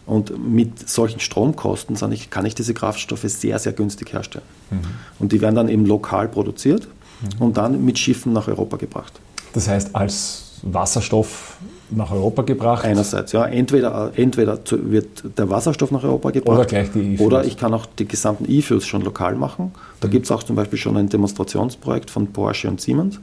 Und 0.08 0.38
mit 0.48 0.88
solchen 0.88 1.20
Stromkosten 1.20 1.98
kann 2.30 2.46
ich 2.46 2.56
diese 2.56 2.74
Kraftstoffe 2.76 3.24
sehr, 3.24 3.58
sehr 3.58 3.74
günstig 3.74 4.14
herstellen. 4.14 4.46
Mhm. 4.70 4.80
Und 5.20 5.32
die 5.32 5.42
werden 5.42 5.56
dann 5.56 5.70
eben 5.70 5.86
lokal 5.86 6.28
produziert 6.28 6.88
mhm. 7.22 7.42
und 7.42 7.58
dann 7.58 7.84
mit 7.84 7.98
Schiffen 7.98 8.34
nach 8.34 8.48
Europa 8.48 8.78
gebracht. 8.78 9.14
Das 9.54 9.68
heißt, 9.68 9.96
als 9.96 10.60
Wasserstoff 10.62 11.58
nach 11.90 12.12
Europa 12.12 12.42
gebracht? 12.44 12.86
Einerseits, 12.86 13.32
ja. 13.32 13.46
Entweder, 13.46 14.12
entweder 14.16 14.60
wird 14.72 15.38
der 15.38 15.50
Wasserstoff 15.50 15.92
nach 15.92 16.04
Europa 16.04 16.32
gebracht 16.32 16.58
oder, 16.58 16.66
gleich 16.66 16.92
die 16.92 17.16
e 17.16 17.20
oder 17.20 17.46
ich 17.46 17.58
kann 17.58 17.74
auch 17.74 17.86
die 17.86 18.08
gesamten 18.08 18.46
E-Fuels 18.50 18.86
schon 18.86 19.02
lokal 19.02 19.36
machen. 19.36 19.72
Da 20.00 20.08
mhm. 20.08 20.12
gibt 20.12 20.26
es 20.26 20.32
auch 20.32 20.44
zum 20.44 20.56
Beispiel 20.56 20.80
schon 20.80 20.98
ein 20.98 21.10
Demonstrationsprojekt 21.10 22.10
von 22.10 22.28
Porsche 22.28 22.68
und 22.68 22.82
Siemens, 22.82 23.20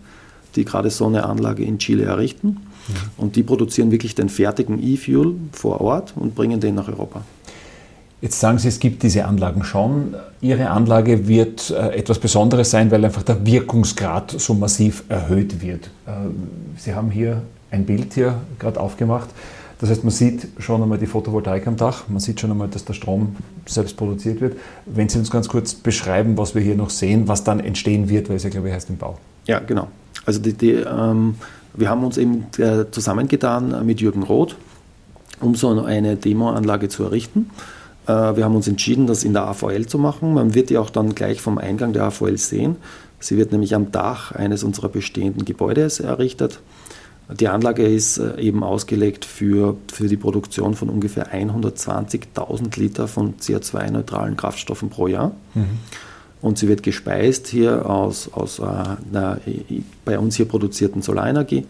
die 0.56 0.64
gerade 0.64 0.90
so 0.90 1.06
eine 1.06 1.24
Anlage 1.24 1.64
in 1.64 1.78
Chile 1.78 2.04
errichten. 2.04 2.48
Mhm. 2.48 2.94
Und 3.16 3.36
die 3.36 3.42
produzieren 3.42 3.90
wirklich 3.90 4.14
den 4.14 4.28
fertigen 4.28 4.82
E-Fuel 4.82 5.34
vor 5.52 5.80
Ort 5.80 6.14
und 6.16 6.34
bringen 6.34 6.60
den 6.60 6.74
nach 6.74 6.88
Europa. 6.88 7.22
Jetzt 8.20 8.38
sagen 8.38 8.58
Sie, 8.58 8.68
es 8.68 8.78
gibt 8.78 9.02
diese 9.02 9.24
Anlagen 9.24 9.64
schon. 9.64 10.14
Ihre 10.40 10.70
Anlage 10.70 11.26
wird 11.26 11.70
äh, 11.70 11.96
etwas 11.96 12.20
Besonderes 12.20 12.70
sein, 12.70 12.88
weil 12.92 13.04
einfach 13.04 13.24
der 13.24 13.44
Wirkungsgrad 13.44 14.30
so 14.38 14.54
massiv 14.54 15.02
erhöht 15.08 15.60
wird. 15.60 15.86
Äh, 16.06 16.10
Sie 16.76 16.94
haben 16.94 17.10
hier 17.10 17.42
ein 17.72 17.86
Bild 17.86 18.14
hier 18.14 18.40
gerade 18.58 18.78
aufgemacht. 18.78 19.30
Das 19.80 19.90
heißt, 19.90 20.04
man 20.04 20.12
sieht 20.12 20.46
schon 20.58 20.80
einmal 20.80 20.98
die 20.98 21.06
Photovoltaik 21.06 21.66
am 21.66 21.76
Dach, 21.76 22.04
man 22.08 22.20
sieht 22.20 22.38
schon 22.38 22.52
einmal, 22.52 22.68
dass 22.68 22.84
der 22.84 22.92
Strom 22.92 23.34
selbst 23.66 23.96
produziert 23.96 24.40
wird. 24.40 24.56
Wenn 24.86 25.08
Sie 25.08 25.18
uns 25.18 25.28
ganz 25.28 25.48
kurz 25.48 25.74
beschreiben, 25.74 26.38
was 26.38 26.54
wir 26.54 26.62
hier 26.62 26.76
noch 26.76 26.90
sehen, 26.90 27.26
was 27.26 27.42
dann 27.42 27.58
entstehen 27.58 28.08
wird, 28.08 28.28
weil 28.28 28.36
es 28.36 28.44
ja, 28.44 28.50
glaube 28.50 28.68
ich, 28.68 28.74
heißt 28.74 28.90
im 28.90 28.96
Bau. 28.98 29.18
Ja, 29.46 29.58
genau. 29.58 29.88
Also 30.24 30.38
die, 30.38 30.52
die, 30.52 30.70
ähm, 30.70 31.34
wir 31.74 31.90
haben 31.90 32.04
uns 32.04 32.16
eben 32.16 32.46
äh, 32.58 32.84
zusammengetan 32.92 33.84
mit 33.84 34.00
Jürgen 34.00 34.22
Roth, 34.22 34.54
um 35.40 35.56
so 35.56 35.82
eine 35.82 36.14
Demoanlage 36.14 36.88
zu 36.88 37.02
errichten. 37.02 37.50
Äh, 38.06 38.12
wir 38.36 38.44
haben 38.44 38.54
uns 38.54 38.68
entschieden, 38.68 39.08
das 39.08 39.24
in 39.24 39.32
der 39.32 39.48
AVL 39.48 39.86
zu 39.86 39.98
machen. 39.98 40.34
Man 40.34 40.54
wird 40.54 40.70
die 40.70 40.78
auch 40.78 40.90
dann 40.90 41.16
gleich 41.16 41.40
vom 41.40 41.58
Eingang 41.58 41.92
der 41.92 42.04
AVL 42.04 42.38
sehen. 42.38 42.76
Sie 43.18 43.36
wird 43.36 43.50
nämlich 43.52 43.74
am 43.74 43.90
Dach 43.90 44.32
eines 44.32 44.62
unserer 44.62 44.88
bestehenden 44.88 45.44
Gebäudes 45.44 45.98
errichtet. 46.00 46.60
Die 47.38 47.48
Anlage 47.48 47.86
ist 47.86 48.18
äh, 48.18 48.40
eben 48.40 48.62
ausgelegt 48.62 49.24
für, 49.24 49.76
für 49.92 50.08
die 50.08 50.16
Produktion 50.16 50.74
von 50.74 50.88
ungefähr 50.88 51.32
120.000 51.32 52.78
Liter 52.78 53.08
von 53.08 53.36
CO2-neutralen 53.36 54.36
Kraftstoffen 54.36 54.90
pro 54.90 55.06
Jahr. 55.06 55.32
Mhm. 55.54 55.78
Und 56.40 56.58
sie 56.58 56.68
wird 56.68 56.82
gespeist 56.82 57.46
hier 57.46 57.88
aus, 57.88 58.30
aus 58.32 58.58
äh, 58.58 58.62
einer 58.62 59.38
bei 60.04 60.18
uns 60.18 60.36
hier 60.36 60.46
produzierten 60.46 61.00
Solarenergie. 61.00 61.66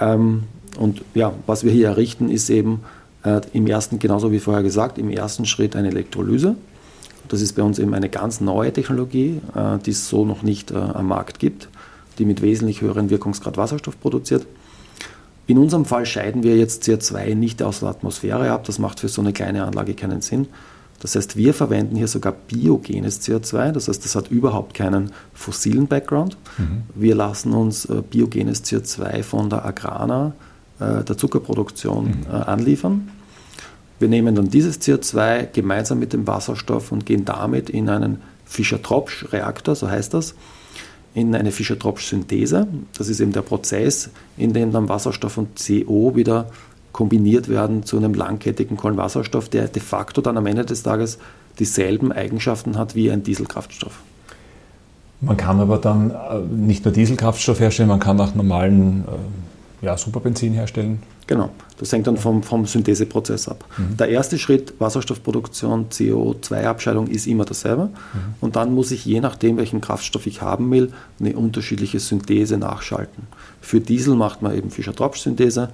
Ähm, 0.00 0.44
und 0.78 1.02
ja, 1.14 1.32
was 1.46 1.64
wir 1.64 1.72
hier 1.72 1.88
errichten, 1.88 2.30
ist 2.30 2.48
eben 2.48 2.82
äh, 3.24 3.40
im 3.52 3.66
ersten, 3.66 3.98
genauso 3.98 4.30
wie 4.30 4.38
vorher 4.38 4.62
gesagt, 4.62 4.98
im 4.98 5.10
ersten 5.10 5.44
Schritt 5.44 5.74
eine 5.74 5.88
Elektrolyse. 5.88 6.54
Das 7.26 7.42
ist 7.42 7.54
bei 7.54 7.62
uns 7.62 7.78
eben 7.78 7.92
eine 7.94 8.08
ganz 8.08 8.40
neue 8.40 8.72
Technologie, 8.72 9.42
die 9.84 9.90
es 9.90 10.08
so 10.08 10.24
noch 10.24 10.42
nicht 10.42 10.72
am 10.72 11.08
Markt 11.08 11.38
gibt, 11.38 11.68
die 12.18 12.24
mit 12.24 12.40
wesentlich 12.40 12.80
höherem 12.80 13.10
Wirkungsgrad 13.10 13.58
Wasserstoff 13.58 14.00
produziert. 14.00 14.46
In 15.48 15.56
unserem 15.56 15.86
Fall 15.86 16.04
scheiden 16.04 16.42
wir 16.42 16.56
jetzt 16.58 16.84
CO2 16.84 17.34
nicht 17.34 17.62
aus 17.62 17.80
der 17.80 17.88
Atmosphäre 17.88 18.50
ab. 18.50 18.64
Das 18.64 18.78
macht 18.78 19.00
für 19.00 19.08
so 19.08 19.22
eine 19.22 19.32
kleine 19.32 19.64
Anlage 19.64 19.94
keinen 19.94 20.20
Sinn. 20.20 20.46
Das 21.00 21.16
heißt, 21.16 21.36
wir 21.36 21.54
verwenden 21.54 21.96
hier 21.96 22.06
sogar 22.06 22.32
biogenes 22.32 23.22
CO2. 23.22 23.72
Das 23.72 23.88
heißt, 23.88 24.04
das 24.04 24.14
hat 24.14 24.30
überhaupt 24.30 24.74
keinen 24.74 25.10
fossilen 25.32 25.86
Background. 25.86 26.36
Mhm. 26.58 26.82
Wir 26.94 27.14
lassen 27.14 27.54
uns 27.54 27.86
äh, 27.86 28.02
biogenes 28.02 28.62
CO2 28.62 29.22
von 29.22 29.48
der 29.48 29.64
Agrana, 29.64 30.34
äh, 30.80 31.02
der 31.02 31.16
Zuckerproduktion, 31.16 32.04
mhm. 32.04 32.26
Äh, 32.30 32.34
anliefern. 32.34 33.08
Wir 33.98 34.08
nehmen 34.08 34.34
dann 34.34 34.50
dieses 34.50 34.82
CO2 34.82 35.46
gemeinsam 35.50 35.98
mit 35.98 36.12
dem 36.12 36.26
Wasserstoff 36.26 36.92
und 36.92 37.06
gehen 37.06 37.24
damit 37.24 37.70
in 37.70 37.88
einen 37.88 38.20
Fischer-Tropsch-Reaktor, 38.44 39.74
so 39.74 39.88
heißt 39.88 40.12
das, 40.12 40.34
in 41.18 41.34
eine 41.34 41.50
Fischer-Tropsch-Synthese. 41.52 42.66
Das 42.96 43.08
ist 43.08 43.20
eben 43.20 43.32
der 43.32 43.42
Prozess, 43.42 44.10
in 44.36 44.52
dem 44.52 44.72
dann 44.72 44.88
Wasserstoff 44.88 45.36
und 45.38 45.58
CO 45.58 46.14
wieder 46.14 46.46
kombiniert 46.92 47.48
werden 47.48 47.84
zu 47.84 47.96
einem 47.96 48.14
langkettigen 48.14 48.76
Kohlenwasserstoff, 48.76 49.48
der 49.48 49.68
de 49.68 49.82
facto 49.82 50.20
dann 50.20 50.36
am 50.36 50.46
Ende 50.46 50.64
des 50.64 50.82
Tages 50.82 51.18
dieselben 51.58 52.12
Eigenschaften 52.12 52.78
hat 52.78 52.94
wie 52.94 53.10
ein 53.10 53.22
Dieselkraftstoff. 53.22 54.00
Man 55.20 55.36
kann 55.36 55.60
aber 55.60 55.78
dann 55.78 56.10
äh, 56.10 56.38
nicht 56.50 56.84
nur 56.84 56.94
Dieselkraftstoff 56.94 57.58
herstellen, 57.60 57.88
man 57.88 57.98
kann 57.98 58.20
auch 58.20 58.34
normalen 58.34 59.04
äh, 59.82 59.86
ja, 59.86 59.96
Superbenzin 59.96 60.52
herstellen. 60.52 61.02
Genau, 61.28 61.50
das 61.78 61.92
hängt 61.92 62.06
dann 62.06 62.16
vom, 62.16 62.42
vom 62.42 62.64
Syntheseprozess 62.64 63.48
ab. 63.48 63.62
Mhm. 63.76 63.98
Der 63.98 64.08
erste 64.08 64.38
Schritt, 64.38 64.72
Wasserstoffproduktion, 64.78 65.90
CO2-Abscheidung, 65.90 67.06
ist 67.06 67.26
immer 67.26 67.44
dasselbe. 67.44 67.84
Mhm. 67.84 67.90
Und 68.40 68.56
dann 68.56 68.74
muss 68.74 68.90
ich, 68.90 69.04
je 69.04 69.20
nachdem, 69.20 69.58
welchen 69.58 69.82
Kraftstoff 69.82 70.26
ich 70.26 70.40
haben 70.40 70.70
will, 70.70 70.90
eine 71.20 71.36
unterschiedliche 71.36 72.00
Synthese 72.00 72.56
nachschalten. 72.56 73.24
Für 73.60 73.78
Diesel 73.78 74.16
macht 74.16 74.40
man 74.40 74.56
eben 74.56 74.70
Fischer-Tropsch-Synthese. 74.70 75.68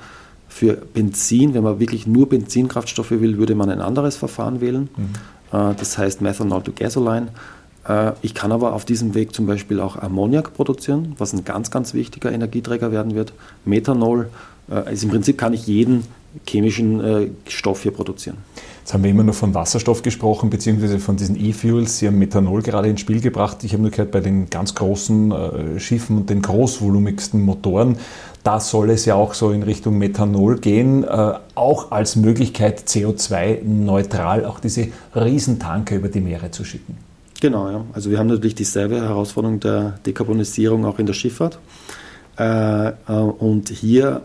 Für 0.49 0.75
Benzin, 0.75 1.54
wenn 1.54 1.62
man 1.62 1.78
wirklich 1.78 2.08
nur 2.08 2.28
Benzinkraftstoffe 2.28 3.12
will, 3.12 3.38
würde 3.38 3.54
man 3.54 3.70
ein 3.70 3.80
anderes 3.80 4.16
Verfahren 4.16 4.61
wählen. 4.61 4.88
Mhm. 4.96 5.56
Äh, 5.56 5.75
das 5.76 5.96
heißt 5.96 6.20
Methanol 6.20 6.64
to 6.64 6.73
Gasoline. 6.73 7.28
Äh, 7.88 8.12
ich 8.22 8.34
kann 8.34 8.52
aber 8.52 8.72
auf 8.72 8.84
diesem 8.84 9.14
Weg 9.14 9.34
zum 9.34 9.46
Beispiel 9.46 9.80
auch 9.80 9.96
Ammoniak 9.96 10.54
produzieren, 10.54 11.14
was 11.18 11.32
ein 11.32 11.44
ganz, 11.44 11.70
ganz 11.70 11.94
wichtiger 11.94 12.32
Energieträger 12.32 12.92
werden 12.92 13.14
wird. 13.14 13.32
Methanol 13.64 14.28
also 14.68 15.06
im 15.06 15.10
Prinzip 15.10 15.38
kann 15.38 15.52
ich 15.52 15.66
jeden 15.66 16.04
chemischen 16.46 17.00
äh, 17.04 17.28
Stoff 17.48 17.82
hier 17.82 17.92
produzieren. 17.92 18.38
Jetzt 18.80 18.92
haben 18.92 19.02
wir 19.02 19.10
immer 19.10 19.22
noch 19.22 19.34
von 19.34 19.54
Wasserstoff 19.54 20.02
gesprochen, 20.02 20.50
beziehungsweise 20.50 20.98
von 20.98 21.16
diesen 21.16 21.36
E-Fuels. 21.36 21.98
Sie 21.98 22.06
haben 22.06 22.18
Methanol 22.18 22.62
gerade 22.62 22.88
ins 22.88 23.00
Spiel 23.00 23.20
gebracht. 23.20 23.62
Ich 23.64 23.72
habe 23.72 23.82
nur 23.82 23.90
gehört, 23.90 24.10
bei 24.10 24.20
den 24.20 24.50
ganz 24.50 24.74
großen 24.74 25.78
Schiffen 25.78 26.18
und 26.18 26.30
den 26.30 26.42
großvolumigsten 26.42 27.40
Motoren, 27.40 27.96
da 28.42 28.60
soll 28.60 28.90
es 28.90 29.06
ja 29.06 29.14
auch 29.14 29.32
so 29.32 29.52
in 29.52 29.62
Richtung 29.62 29.96
Methanol 29.96 30.58
gehen, 30.58 31.06
auch 31.54 31.92
als 31.92 32.16
Möglichkeit 32.16 32.80
CO2-neutral 32.86 34.44
auch 34.44 34.60
diese 34.60 34.88
Riesentanker 35.14 35.96
über 35.96 36.08
die 36.08 36.20
Meere 36.20 36.50
zu 36.50 36.62
schicken. 36.62 36.98
Genau, 37.44 37.68
ja. 37.68 37.84
Also 37.92 38.10
wir 38.10 38.18
haben 38.18 38.28
natürlich 38.28 38.54
dieselbe 38.54 39.02
Herausforderung 39.02 39.60
der 39.60 39.98
Dekarbonisierung 40.06 40.86
auch 40.86 40.98
in 40.98 41.04
der 41.04 41.12
Schifffahrt. 41.12 41.58
und 42.38 43.68
hier 43.68 44.22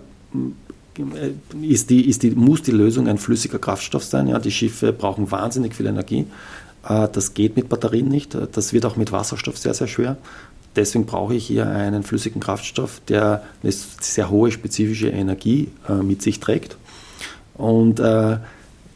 ist 1.62 1.90
die, 1.90 2.08
ist 2.10 2.24
die, 2.24 2.32
muss 2.32 2.62
die 2.62 2.72
Lösung 2.72 3.10
ein 3.10 3.18
flüssiger 3.18 3.60
Kraftstoff 3.60 4.06
sein. 4.06 4.30
Ja, 4.30 4.40
die 4.40 4.52
Schiffe 4.52 4.94
brauchen 4.94 5.30
wahnsinnig 5.32 5.76
viel 5.76 5.88
Energie. 5.88 6.28
Äh, 6.88 7.10
das 7.12 7.34
geht 7.34 7.58
mit 7.58 7.68
Batterien 7.68 8.08
nicht. 8.08 8.38
Das 8.54 8.72
wird 8.72 8.86
auch 8.86 8.96
mit 8.96 9.12
Wasserstoff 9.12 9.58
sehr, 9.58 9.74
sehr 9.74 9.88
schwer. 9.88 10.16
Deswegen 10.78 11.06
brauche 11.06 11.36
ich 11.36 11.46
hier 11.46 11.68
einen 11.68 12.04
flüssigen 12.04 12.40
Kraftstoff, 12.40 13.02
der 13.10 13.44
eine 13.62 13.74
sehr 13.74 14.30
hohe 14.30 14.50
spezifische 14.50 15.10
Energie 15.10 15.68
äh, 15.90 15.96
mit 15.96 16.22
sich 16.22 16.40
trägt. 16.40 16.78
Und 17.56 18.00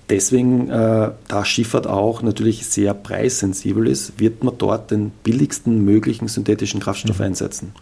äh, 0.08 0.10
deswegen, 0.10 0.68
da 0.68 1.46
Schifffahrt 1.46 1.88
auch 1.88 2.22
natürlich 2.22 2.66
sehr 2.66 2.94
preissensibel 2.94 3.88
ist, 3.88 4.20
wird 4.20 4.44
man 4.44 4.58
dort 4.58 4.92
den 4.92 5.12
billigsten 5.24 5.84
möglichen 5.84 6.28
synthetischen 6.28 6.80
Kraftstoff 6.80 7.20
mhm. 7.20 7.26
einsetzen. 7.26 7.74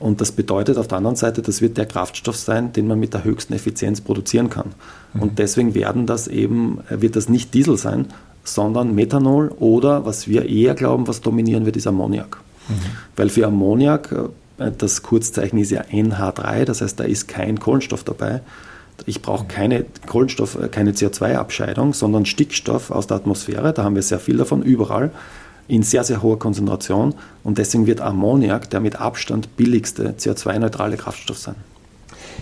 Und 0.00 0.22
das 0.22 0.32
bedeutet 0.32 0.78
auf 0.78 0.88
der 0.88 0.96
anderen 0.96 1.16
Seite, 1.16 1.42
das 1.42 1.60
wird 1.60 1.76
der 1.76 1.84
Kraftstoff 1.84 2.36
sein, 2.36 2.72
den 2.72 2.86
man 2.88 2.98
mit 2.98 3.12
der 3.12 3.22
höchsten 3.22 3.52
Effizienz 3.52 4.00
produzieren 4.00 4.48
kann. 4.48 4.72
Mhm. 5.12 5.22
Und 5.22 5.38
deswegen 5.38 5.74
werden 5.74 6.06
das 6.06 6.26
eben, 6.26 6.78
wird 6.88 7.16
das 7.16 7.28
nicht 7.28 7.52
Diesel 7.52 7.76
sein, 7.76 8.06
sondern 8.42 8.94
Methanol 8.94 9.48
oder 9.58 10.06
was 10.06 10.26
wir 10.26 10.48
eher 10.48 10.74
glauben, 10.74 11.06
was 11.06 11.20
dominieren 11.20 11.66
wird, 11.66 11.76
ist 11.76 11.86
Ammoniak. 11.86 12.38
Mhm. 12.68 12.74
Weil 13.16 13.28
für 13.28 13.46
Ammoniak, 13.46 14.12
äh, 14.58 14.70
das 14.76 15.02
Kurzzeichen 15.02 15.58
ist 15.58 15.70
ja 15.70 15.82
NH3, 15.82 16.64
das 16.64 16.80
heißt, 16.80 16.98
da 16.98 17.04
ist 17.04 17.28
kein 17.28 17.60
Kohlenstoff 17.60 18.02
dabei. 18.02 18.40
Ich 19.06 19.22
brauche 19.22 19.46
keine 19.46 19.84
Kohlenstoff, 20.06 20.56
äh, 20.60 20.68
keine 20.68 20.92
CO2-Abscheidung, 20.92 21.94
sondern 21.94 22.26
Stickstoff 22.26 22.90
aus 22.90 23.06
der 23.06 23.18
Atmosphäre. 23.18 23.72
Da 23.72 23.84
haben 23.84 23.94
wir 23.94 24.02
sehr 24.02 24.20
viel 24.20 24.36
davon 24.36 24.62
überall 24.62 25.10
in 25.68 25.82
sehr, 25.82 26.02
sehr 26.02 26.22
hoher 26.22 26.38
Konzentration 26.38 27.14
und 27.44 27.58
deswegen 27.58 27.86
wird 27.86 28.00
Ammoniak 28.00 28.68
der 28.70 28.80
mit 28.80 29.00
Abstand 29.00 29.56
billigste 29.56 30.14
CO2-neutrale 30.18 30.96
Kraftstoff 30.96 31.38
sein. 31.38 31.54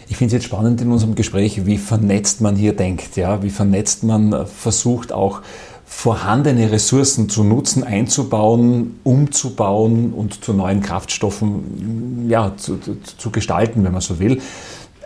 Ich 0.08 0.16
finde 0.16 0.34
es 0.34 0.42
jetzt 0.42 0.46
spannend 0.46 0.80
in 0.80 0.90
unserem 0.90 1.14
Gespräch, 1.14 1.66
wie 1.66 1.76
vernetzt 1.76 2.40
man 2.40 2.56
hier 2.56 2.74
denkt, 2.74 3.16
ja, 3.16 3.42
wie 3.42 3.50
vernetzt 3.50 4.02
man 4.02 4.32
äh, 4.32 4.46
versucht 4.46 5.12
auch 5.12 5.42
vorhandene 5.84 6.70
Ressourcen 6.70 7.28
zu 7.30 7.44
nutzen, 7.44 7.82
einzubauen, 7.82 9.00
umzubauen 9.04 10.12
und 10.12 10.44
zu 10.44 10.52
neuen 10.52 10.82
Kraftstoffen 10.82 12.28
ja, 12.28 12.52
zu, 12.56 12.76
zu, 12.76 12.96
zu 13.02 13.30
gestalten, 13.30 13.84
wenn 13.84 13.92
man 13.92 14.02
so 14.02 14.18
will. 14.18 14.40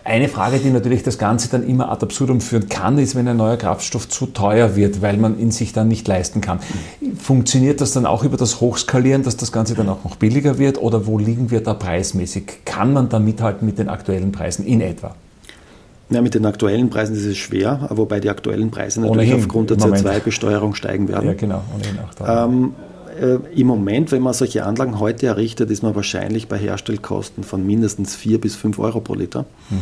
Eine 0.05 0.29
Frage, 0.29 0.59
die 0.59 0.71
natürlich 0.71 1.05
das 1.05 1.17
Ganze 1.17 1.49
dann 1.49 1.67
immer 1.67 1.91
ad 1.91 2.05
absurdum 2.05 2.41
führen 2.41 2.69
kann, 2.69 2.99
ist, 2.99 3.15
wenn 3.15 3.29
ein 3.29 3.37
neuer 3.37 3.57
Kraftstoff 3.57 4.09
zu 4.09 4.27
teuer 4.27 4.75
wird, 4.75 5.01
weil 5.01 5.17
man 5.17 5.39
ihn 5.39 5.53
sich 5.53 5.73
dann 5.73 5.87
nicht 5.87 6.09
leisten 6.09 6.41
kann. 6.41 6.59
Funktioniert 7.17 7.81
das 7.81 7.93
dann 7.93 8.05
auch 8.05 8.25
über 8.25 8.37
das 8.37 8.61
Hochskalieren, 8.61 9.23
dass 9.23 9.37
das 9.37 9.53
Ganze 9.53 9.75
dann 9.75 9.89
auch 9.89 10.03
noch 10.03 10.17
billiger 10.17 10.59
wird 10.59 10.79
oder 10.79 11.07
wo 11.07 11.19
liegen 11.19 11.51
wir 11.53 11.63
da 11.63 11.75
preismäßig? 11.75 12.65
Kann 12.65 12.93
man 12.93 13.11
da 13.11 13.21
mithalten 13.21 13.65
mit 13.65 13.79
den 13.79 13.89
aktuellen 13.89 14.33
Preisen 14.33 14.67
in 14.67 14.81
etwa? 14.81 15.15
Ja, 16.11 16.21
mit 16.21 16.35
den 16.35 16.45
aktuellen 16.47 16.91
Preisen 16.91 17.15
ist 17.15 17.25
es 17.25 17.39
schwer, 17.39 17.89
wobei 17.91 18.21
die 18.21 18.29
aktuellen 18.29 18.71
Preise 18.71 19.01
natürlich 19.01 19.31
ohnehin, 19.31 19.45
aufgrund 19.45 19.71
der 19.71 19.79
CO2-Besteuerung 19.79 20.75
steigen 20.75 21.09
werden. 21.09 21.29
Ja, 21.29 21.35
genau, 21.35 21.63
ohnehin 21.75 21.99
auch 22.01 22.15
da. 22.15 22.45
Ähm, 22.45 22.75
äh, 23.19 23.39
im 23.55 23.67
Moment, 23.67 24.13
wenn 24.13 24.23
man 24.23 24.35
solche 24.35 24.65
Anlagen 24.65 24.99
heute 24.99 25.27
errichtet, 25.27 25.71
ist 25.71 25.83
man 25.83 25.95
wahrscheinlich 25.95 26.49
bei 26.49 26.59
Herstellkosten 26.59 27.45
von 27.45 27.67
mindestens 27.67 28.17
4 28.17 28.41
bis 28.41 28.57
5 28.57 28.79
Euro 28.79 29.01
pro 29.01 29.15
Liter. 29.15 29.47
Mhm. 29.71 29.79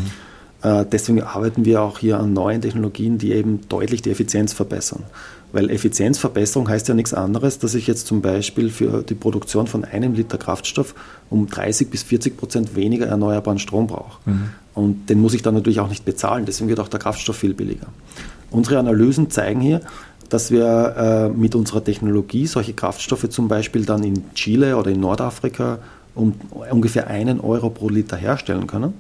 Äh, 0.63 0.85
deswegen 0.91 1.23
arbeiten 1.23 1.65
wir 1.65 1.83
auch 1.83 1.99
hier 1.99 2.19
an 2.19 2.33
neuen 2.33 2.61
Technologien, 2.61 3.19
die 3.19 3.33
eben 3.33 3.61
deutlich 3.69 4.03
die 4.03 4.11
Effizienz 4.11 4.53
verbessern. 4.53 5.05
Weil 5.53 5.71
Effizienzverbesserung 5.71 6.69
heißt 6.69 6.87
ja 6.89 6.95
nichts 6.95 7.13
anderes, 7.13 7.59
dass 7.59 7.75
ich 7.75 7.87
jetzt 7.87 8.07
zum 8.07 8.21
Beispiel 8.21 8.71
für 8.71 9.03
die 9.03 9.15
Produktion 9.15 9.67
von 9.67 9.85
einem 9.85 10.15
Liter 10.15 10.39
Kraftstoff 10.39 10.95
um 11.29 11.49
30 11.49 11.91
bis 11.91 12.03
40 12.05 12.37
Prozent 12.37 12.77
weniger 12.77 13.07
erneuerbaren 13.07 13.59
Strom 13.59 13.87
brauche. 13.87 14.19
Mhm. 14.27 14.51
Und 14.75 15.11
den 15.11 15.21
muss 15.21 15.35
ich 15.35 15.43
dann 15.43 15.55
natürlich 15.55 15.81
auch 15.81 15.89
nicht 15.89 16.05
bezahlen, 16.05 16.45
deswegen 16.47 16.69
wird 16.69 16.79
auch 16.79 16.89
der 16.89 17.01
Kraftstoff 17.01 17.37
viel 17.37 17.55
billiger. 17.55 17.89
Unsere 18.51 18.79
Analysen 18.79 19.31
zeigen 19.31 19.61
hier, 19.61 19.81
dass 20.31 20.51
wir 20.51 20.95
äh, 20.97 21.29
mit 21.29 21.55
unserer 21.55 21.85
Technologie 21.85 22.47
solche 22.47 22.73
Kraftstoffe 22.73 23.29
zum 23.29 23.49
Beispiel 23.49 23.85
dann 23.85 24.03
in 24.03 24.33
Chile 24.35 24.77
oder 24.77 24.91
in 24.91 25.01
Nordafrika 25.01 25.79
um 26.15 26.35
ungefähr 26.71 27.09
einen 27.09 27.41
Euro 27.41 27.71
pro 27.71 27.89
Liter 27.89 28.17
herstellen 28.17 28.67
können. 28.67 28.95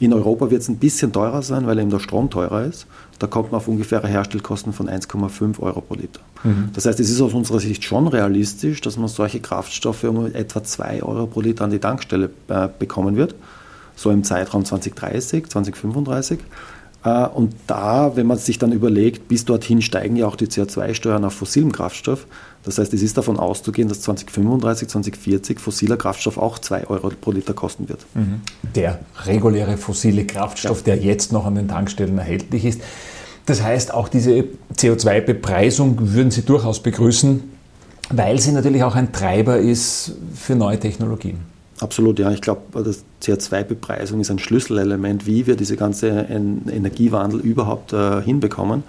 In 0.00 0.12
Europa 0.12 0.50
wird 0.50 0.62
es 0.62 0.68
ein 0.68 0.78
bisschen 0.78 1.12
teurer 1.12 1.42
sein, 1.42 1.66
weil 1.66 1.78
eben 1.78 1.90
der 1.90 2.00
Strom 2.00 2.28
teurer 2.28 2.64
ist. 2.64 2.86
Da 3.20 3.28
kommt 3.28 3.52
man 3.52 3.58
auf 3.60 3.68
ungefähre 3.68 4.08
Herstellkosten 4.08 4.72
von 4.72 4.88
1,5 4.88 5.60
Euro 5.60 5.80
pro 5.80 5.94
Liter. 5.94 6.20
Mhm. 6.42 6.70
Das 6.72 6.86
heißt, 6.86 6.98
es 6.98 7.08
ist 7.08 7.20
aus 7.20 7.34
unserer 7.34 7.60
Sicht 7.60 7.84
schon 7.84 8.08
realistisch, 8.08 8.80
dass 8.80 8.96
man 8.96 9.06
solche 9.06 9.38
Kraftstoffe 9.38 10.02
um 10.02 10.26
etwa 10.26 10.64
2 10.64 11.04
Euro 11.04 11.28
pro 11.28 11.40
Liter 11.40 11.64
an 11.64 11.70
die 11.70 11.78
Tankstelle 11.78 12.30
äh, 12.48 12.68
bekommen 12.76 13.14
wird. 13.14 13.36
So 13.94 14.10
im 14.10 14.24
Zeitraum 14.24 14.64
2030, 14.64 15.48
2035. 15.48 16.40
Äh, 17.04 17.26
und 17.26 17.54
da, 17.66 18.16
wenn 18.16 18.26
man 18.26 18.38
sich 18.38 18.58
dann 18.58 18.72
überlegt, 18.72 19.28
bis 19.28 19.44
dorthin 19.44 19.82
steigen 19.82 20.16
ja 20.16 20.26
auch 20.26 20.36
die 20.36 20.46
CO2-Steuern 20.46 21.24
auf 21.24 21.34
fossilem 21.34 21.72
Kraftstoff. 21.72 22.26
Das 22.64 22.78
heißt, 22.78 22.94
es 22.94 23.02
ist 23.02 23.16
davon 23.18 23.38
auszugehen, 23.38 23.88
dass 23.88 24.02
2035, 24.02 24.88
2040 24.88 25.58
fossiler 25.58 25.96
Kraftstoff 25.96 26.38
auch 26.38 26.58
2 26.58 26.86
Euro 26.86 27.10
pro 27.20 27.32
Liter 27.32 27.54
kosten 27.54 27.88
wird. 27.88 28.06
Mhm. 28.14 28.40
Der 28.74 29.00
reguläre 29.24 29.76
fossile 29.76 30.24
Kraftstoff, 30.24 30.78
ja. 30.78 30.94
der 30.94 30.98
jetzt 30.98 31.32
noch 31.32 31.44
an 31.44 31.56
den 31.56 31.68
Tankstellen 31.68 32.16
erhältlich 32.18 32.64
ist. 32.64 32.80
Das 33.46 33.62
heißt, 33.62 33.92
auch 33.92 34.08
diese 34.08 34.44
CO2-Bepreisung 34.76 35.96
würden 36.14 36.30
Sie 36.30 36.42
durchaus 36.42 36.80
begrüßen, 36.80 37.42
weil 38.10 38.38
sie 38.38 38.52
natürlich 38.52 38.84
auch 38.84 38.94
ein 38.94 39.12
Treiber 39.12 39.58
ist 39.58 40.12
für 40.34 40.54
neue 40.54 40.78
Technologien. 40.78 41.51
Absolut, 41.82 42.20
ja. 42.20 42.30
Ich 42.30 42.40
glaube, 42.40 42.84
das 42.84 43.04
CO2-Bepreisung 43.22 44.20
ist 44.20 44.30
ein 44.30 44.38
Schlüsselelement, 44.38 45.26
wie 45.26 45.48
wir 45.48 45.56
diese 45.56 45.76
ganze 45.76 46.08
Energiewandel 46.08 47.40
überhaupt 47.40 47.92
äh, 47.92 48.22
hinbekommen. 48.22 48.84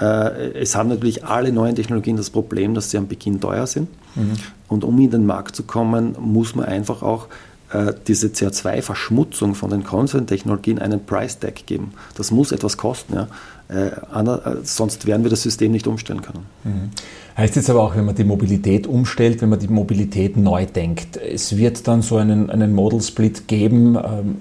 Äh, 0.00 0.52
es 0.54 0.74
haben 0.74 0.88
natürlich 0.88 1.26
alle 1.26 1.52
neuen 1.52 1.74
Technologien 1.74 2.16
das 2.16 2.30
Problem, 2.30 2.72
dass 2.72 2.90
sie 2.90 2.96
am 2.96 3.06
Beginn 3.06 3.38
teuer 3.38 3.66
sind. 3.66 3.88
Mhm. 4.14 4.32
Und 4.68 4.82
um 4.84 4.98
in 4.98 5.10
den 5.10 5.26
Markt 5.26 5.54
zu 5.54 5.64
kommen, 5.64 6.16
muss 6.18 6.54
man 6.54 6.64
einfach 6.64 7.02
auch 7.02 7.26
äh, 7.72 7.92
diese 8.06 8.28
CO2-Verschmutzung 8.28 9.54
von 9.54 9.70
den 9.70 9.84
Konzerntechnologien 9.84 10.78
einen 10.78 11.04
Price-Tag 11.04 11.66
geben. 11.66 11.92
Das 12.16 12.30
muss 12.30 12.52
etwas 12.52 12.76
kosten. 12.76 13.14
Ja. 13.14 13.28
Äh, 13.68 13.88
äh, 13.88 14.56
sonst 14.64 15.06
werden 15.06 15.22
wir 15.22 15.30
das 15.30 15.42
System 15.42 15.72
nicht 15.72 15.86
umstellen 15.86 16.22
können. 16.22 16.46
Mhm. 16.64 16.90
Heißt 17.36 17.56
jetzt 17.56 17.70
aber 17.70 17.82
auch, 17.82 17.96
wenn 17.96 18.04
man 18.04 18.14
die 18.14 18.24
Mobilität 18.24 18.86
umstellt, 18.86 19.40
wenn 19.40 19.48
man 19.48 19.58
die 19.58 19.68
Mobilität 19.68 20.36
neu 20.36 20.66
denkt, 20.66 21.16
es 21.16 21.56
wird 21.56 21.88
dann 21.88 22.02
so 22.02 22.16
einen, 22.18 22.50
einen 22.50 22.74
Model-Split 22.74 23.48
geben, 23.48 23.96
ähm, 23.96 24.36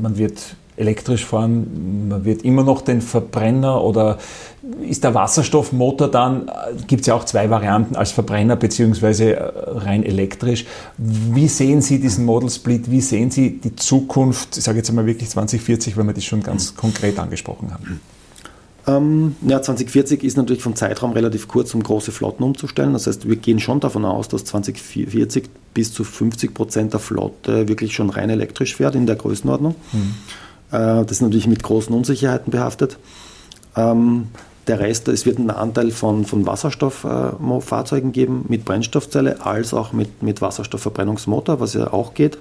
man 0.00 0.16
wird 0.16 0.56
elektrisch 0.76 1.24
fahren, 1.24 2.08
man 2.08 2.24
wird 2.24 2.42
immer 2.42 2.64
noch 2.64 2.82
den 2.82 3.00
Verbrenner 3.00 3.82
oder 3.82 4.18
ist 4.82 5.04
der 5.04 5.14
Wasserstoffmotor 5.14 6.10
dann, 6.10 6.50
gibt 6.86 7.02
es 7.02 7.06
ja 7.06 7.14
auch 7.14 7.24
zwei 7.24 7.50
Varianten 7.50 7.96
als 7.96 8.12
Verbrenner 8.12 8.56
bzw. 8.56 9.36
rein 9.38 10.04
elektrisch. 10.04 10.64
Wie 10.96 11.48
sehen 11.48 11.82
Sie 11.82 12.00
diesen 12.00 12.24
Model 12.24 12.50
Split, 12.50 12.90
wie 12.90 13.00
sehen 13.00 13.30
Sie 13.30 13.60
die 13.60 13.76
Zukunft, 13.76 14.56
ich 14.56 14.64
sage 14.64 14.78
jetzt 14.78 14.88
einmal 14.88 15.06
wirklich 15.06 15.28
2040, 15.30 15.96
weil 15.96 16.04
wir 16.04 16.14
das 16.14 16.24
schon 16.24 16.42
ganz 16.42 16.74
konkret 16.74 17.18
angesprochen 17.18 17.72
haben? 17.72 18.00
Ähm, 18.86 19.36
ja, 19.46 19.62
2040 19.62 20.22
ist 20.24 20.36
natürlich 20.36 20.62
vom 20.62 20.76
Zeitraum 20.76 21.12
relativ 21.12 21.48
kurz, 21.48 21.74
um 21.74 21.82
große 21.82 22.12
Flotten 22.12 22.42
umzustellen. 22.42 22.92
Das 22.92 23.06
heißt, 23.06 23.28
wir 23.28 23.36
gehen 23.36 23.60
schon 23.60 23.80
davon 23.80 24.04
aus, 24.04 24.28
dass 24.28 24.44
2040 24.44 25.44
bis 25.72 25.92
zu 25.92 26.04
50 26.04 26.52
Prozent 26.52 26.92
der 26.92 27.00
Flotte 27.00 27.66
wirklich 27.68 27.94
schon 27.94 28.10
rein 28.10 28.28
elektrisch 28.28 28.76
fährt 28.76 28.94
in 28.94 29.06
der 29.06 29.16
Größenordnung. 29.16 29.74
Mhm. 29.92 30.14
Äh, 30.70 31.04
das 31.04 31.12
ist 31.12 31.22
natürlich 31.22 31.46
mit 31.46 31.62
großen 31.62 31.94
Unsicherheiten 31.94 32.50
behaftet. 32.50 32.98
Ähm, 33.76 34.28
der 34.66 34.80
Rest, 34.80 35.08
es 35.08 35.26
wird 35.26 35.38
einen 35.38 35.50
Anteil 35.50 35.90
von, 35.90 36.24
von 36.24 36.46
Wasserstofffahrzeugen 36.46 38.12
geben 38.12 38.46
mit 38.48 38.64
Brennstoffzelle 38.64 39.44
als 39.44 39.74
auch 39.74 39.92
mit, 39.92 40.22
mit 40.22 40.40
Wasserstoffverbrennungsmotor, 40.40 41.60
was 41.60 41.74
ja 41.74 41.92
auch 41.92 42.14
geht. 42.14 42.38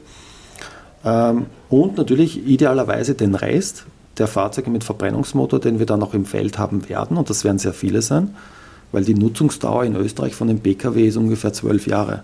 Ähm, 1.03 1.47
und 1.69 1.97
natürlich 1.97 2.45
idealerweise 2.47 3.15
den 3.15 3.35
Rest, 3.35 3.85
der 4.17 4.27
Fahrzeuge 4.27 4.69
mit 4.69 4.83
Verbrennungsmotor, 4.83 5.59
den 5.59 5.79
wir 5.79 5.85
dann 5.85 6.03
auch 6.03 6.13
im 6.13 6.25
Feld 6.25 6.57
haben 6.57 6.87
werden, 6.87 7.17
und 7.17 7.29
das 7.29 7.43
werden 7.43 7.57
sehr 7.57 7.73
viele 7.73 8.01
sein, 8.01 8.35
weil 8.91 9.03
die 9.03 9.15
Nutzungsdauer 9.15 9.83
in 9.85 9.95
Österreich 9.95 10.35
von 10.35 10.47
dem 10.47 10.59
Pkw 10.59 11.07
ist 11.07 11.17
ungefähr 11.17 11.51
zwölf 11.51 11.87
Jahre. 11.87 12.23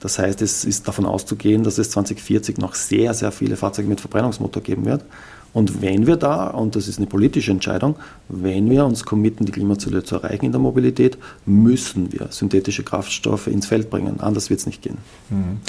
Das 0.00 0.18
heißt, 0.18 0.42
es 0.42 0.64
ist 0.64 0.86
davon 0.86 1.06
auszugehen, 1.06 1.64
dass 1.64 1.78
es 1.78 1.90
2040 1.90 2.58
noch 2.58 2.74
sehr, 2.74 3.14
sehr 3.14 3.32
viele 3.32 3.56
Fahrzeuge 3.56 3.88
mit 3.88 4.00
Verbrennungsmotor 4.00 4.62
geben 4.62 4.84
wird. 4.84 5.04
Und 5.52 5.82
wenn 5.82 6.06
wir 6.06 6.16
da, 6.16 6.48
und 6.48 6.76
das 6.76 6.88
ist 6.88 6.98
eine 6.98 7.06
politische 7.06 7.50
Entscheidung, 7.50 7.96
wenn 8.28 8.68
wir 8.70 8.84
uns 8.84 9.04
committen, 9.04 9.46
die 9.46 9.52
Klimaziele 9.52 10.04
zu 10.04 10.16
erreichen 10.16 10.44
in 10.44 10.52
der 10.52 10.60
Mobilität, 10.60 11.18
müssen 11.46 12.12
wir 12.12 12.28
synthetische 12.30 12.82
Kraftstoffe 12.84 13.46
ins 13.46 13.66
Feld 13.66 13.90
bringen. 13.90 14.20
Anders 14.20 14.50
wird 14.50 14.60
es 14.60 14.66
nicht 14.66 14.82
gehen. 14.82 14.98
Mhm. 15.30 15.60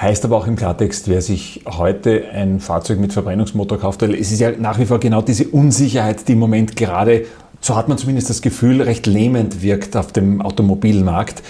Heißt 0.00 0.26
aber 0.26 0.36
auch 0.36 0.46
im 0.46 0.56
Klartext, 0.56 1.08
wer 1.08 1.22
sich 1.22 1.62
heute 1.66 2.28
ein 2.28 2.60
Fahrzeug 2.60 3.00
mit 3.00 3.14
Verbrennungsmotor 3.14 3.78
kauft, 3.78 4.02
weil 4.02 4.14
es 4.14 4.30
ist 4.30 4.40
ja 4.40 4.50
nach 4.50 4.78
wie 4.78 4.84
vor 4.84 5.00
genau 5.00 5.22
diese 5.22 5.48
Unsicherheit, 5.48 6.28
die 6.28 6.32
im 6.32 6.38
Moment 6.38 6.76
gerade, 6.76 7.24
so 7.62 7.74
hat 7.74 7.88
man 7.88 7.96
zumindest 7.96 8.28
das 8.28 8.42
Gefühl, 8.42 8.82
recht 8.82 9.06
lähmend 9.06 9.62
wirkt 9.62 9.96
auf 9.96 10.12
dem 10.12 10.42
Automobilmarkt. 10.42 11.42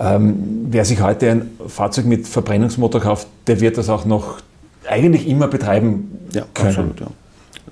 Ähm, 0.00 0.66
wer 0.70 0.84
sich 0.84 1.00
heute 1.00 1.30
ein 1.30 1.50
Fahrzeug 1.66 2.06
mit 2.06 2.26
Verbrennungsmotor 2.26 3.00
kauft, 3.00 3.28
der 3.46 3.60
wird 3.60 3.78
das 3.78 3.88
auch 3.88 4.04
noch 4.04 4.38
eigentlich 4.88 5.28
immer 5.28 5.48
betreiben 5.48 6.18
ja, 6.32 6.44
können. 6.54 6.68
Absolut, 6.68 7.00
ja. 7.00 7.06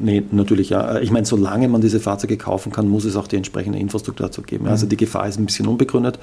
Nee, 0.03 0.23
natürlich 0.31 0.71
ja. 0.71 0.99
Ich 1.01 1.11
meine, 1.11 1.27
solange 1.27 1.69
man 1.69 1.83
diese 1.83 2.01
Fahrzeuge 2.01 2.39
kaufen 2.39 2.73
kann, 2.73 2.89
muss 2.89 3.05
es 3.05 3.17
auch 3.17 3.27
die 3.27 3.37
entsprechende 3.37 3.79
Infrastruktur 3.79 4.27
dazu 4.27 4.41
geben. 4.41 4.67
Also 4.67 4.87
mhm. 4.87 4.91
die 4.91 4.97
Gefahr 4.97 5.29
ist 5.29 5.39
ein 5.39 5.45
bisschen 5.45 5.67
unbegründet. 5.67 6.19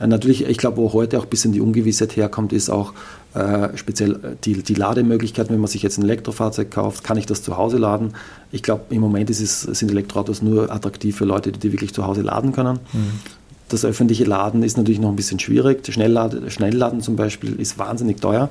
Äh, 0.00 0.06
natürlich, 0.06 0.46
ich 0.46 0.56
glaube, 0.56 0.78
wo 0.78 0.92
heute 0.94 1.18
auch 1.18 1.24
ein 1.24 1.28
bisschen 1.28 1.52
die 1.52 1.60
Ungewissheit 1.60 2.16
herkommt, 2.16 2.54
ist 2.54 2.70
auch 2.70 2.94
äh, 3.34 3.76
speziell 3.76 4.12
äh, 4.12 4.16
die, 4.44 4.62
die 4.62 4.74
Lademöglichkeit. 4.74 5.50
Wenn 5.50 5.60
man 5.60 5.68
sich 5.68 5.82
jetzt 5.82 5.98
ein 5.98 6.04
Elektrofahrzeug 6.04 6.70
kauft, 6.70 7.04
kann 7.04 7.18
ich 7.18 7.26
das 7.26 7.42
zu 7.42 7.58
Hause 7.58 7.76
laden? 7.76 8.14
Ich 8.50 8.62
glaube, 8.62 8.84
im 8.90 9.02
Moment 9.02 9.28
es, 9.28 9.60
sind 9.60 9.90
Elektroautos 9.90 10.40
nur 10.40 10.72
attraktiv 10.72 11.16
für 11.16 11.26
Leute, 11.26 11.52
die 11.52 11.58
die 11.58 11.72
wirklich 11.72 11.92
zu 11.92 12.06
Hause 12.06 12.22
laden 12.22 12.52
können. 12.52 12.78
Mhm. 12.94 13.20
Das 13.68 13.84
öffentliche 13.84 14.24
Laden 14.24 14.62
ist 14.62 14.76
natürlich 14.76 15.00
noch 15.00 15.10
ein 15.10 15.16
bisschen 15.16 15.38
schwierig. 15.38 15.86
Schnellladen, 15.86 16.50
Schnellladen 16.50 17.00
zum 17.02 17.16
Beispiel 17.16 17.60
ist 17.60 17.78
wahnsinnig 17.78 18.20
teuer. 18.20 18.50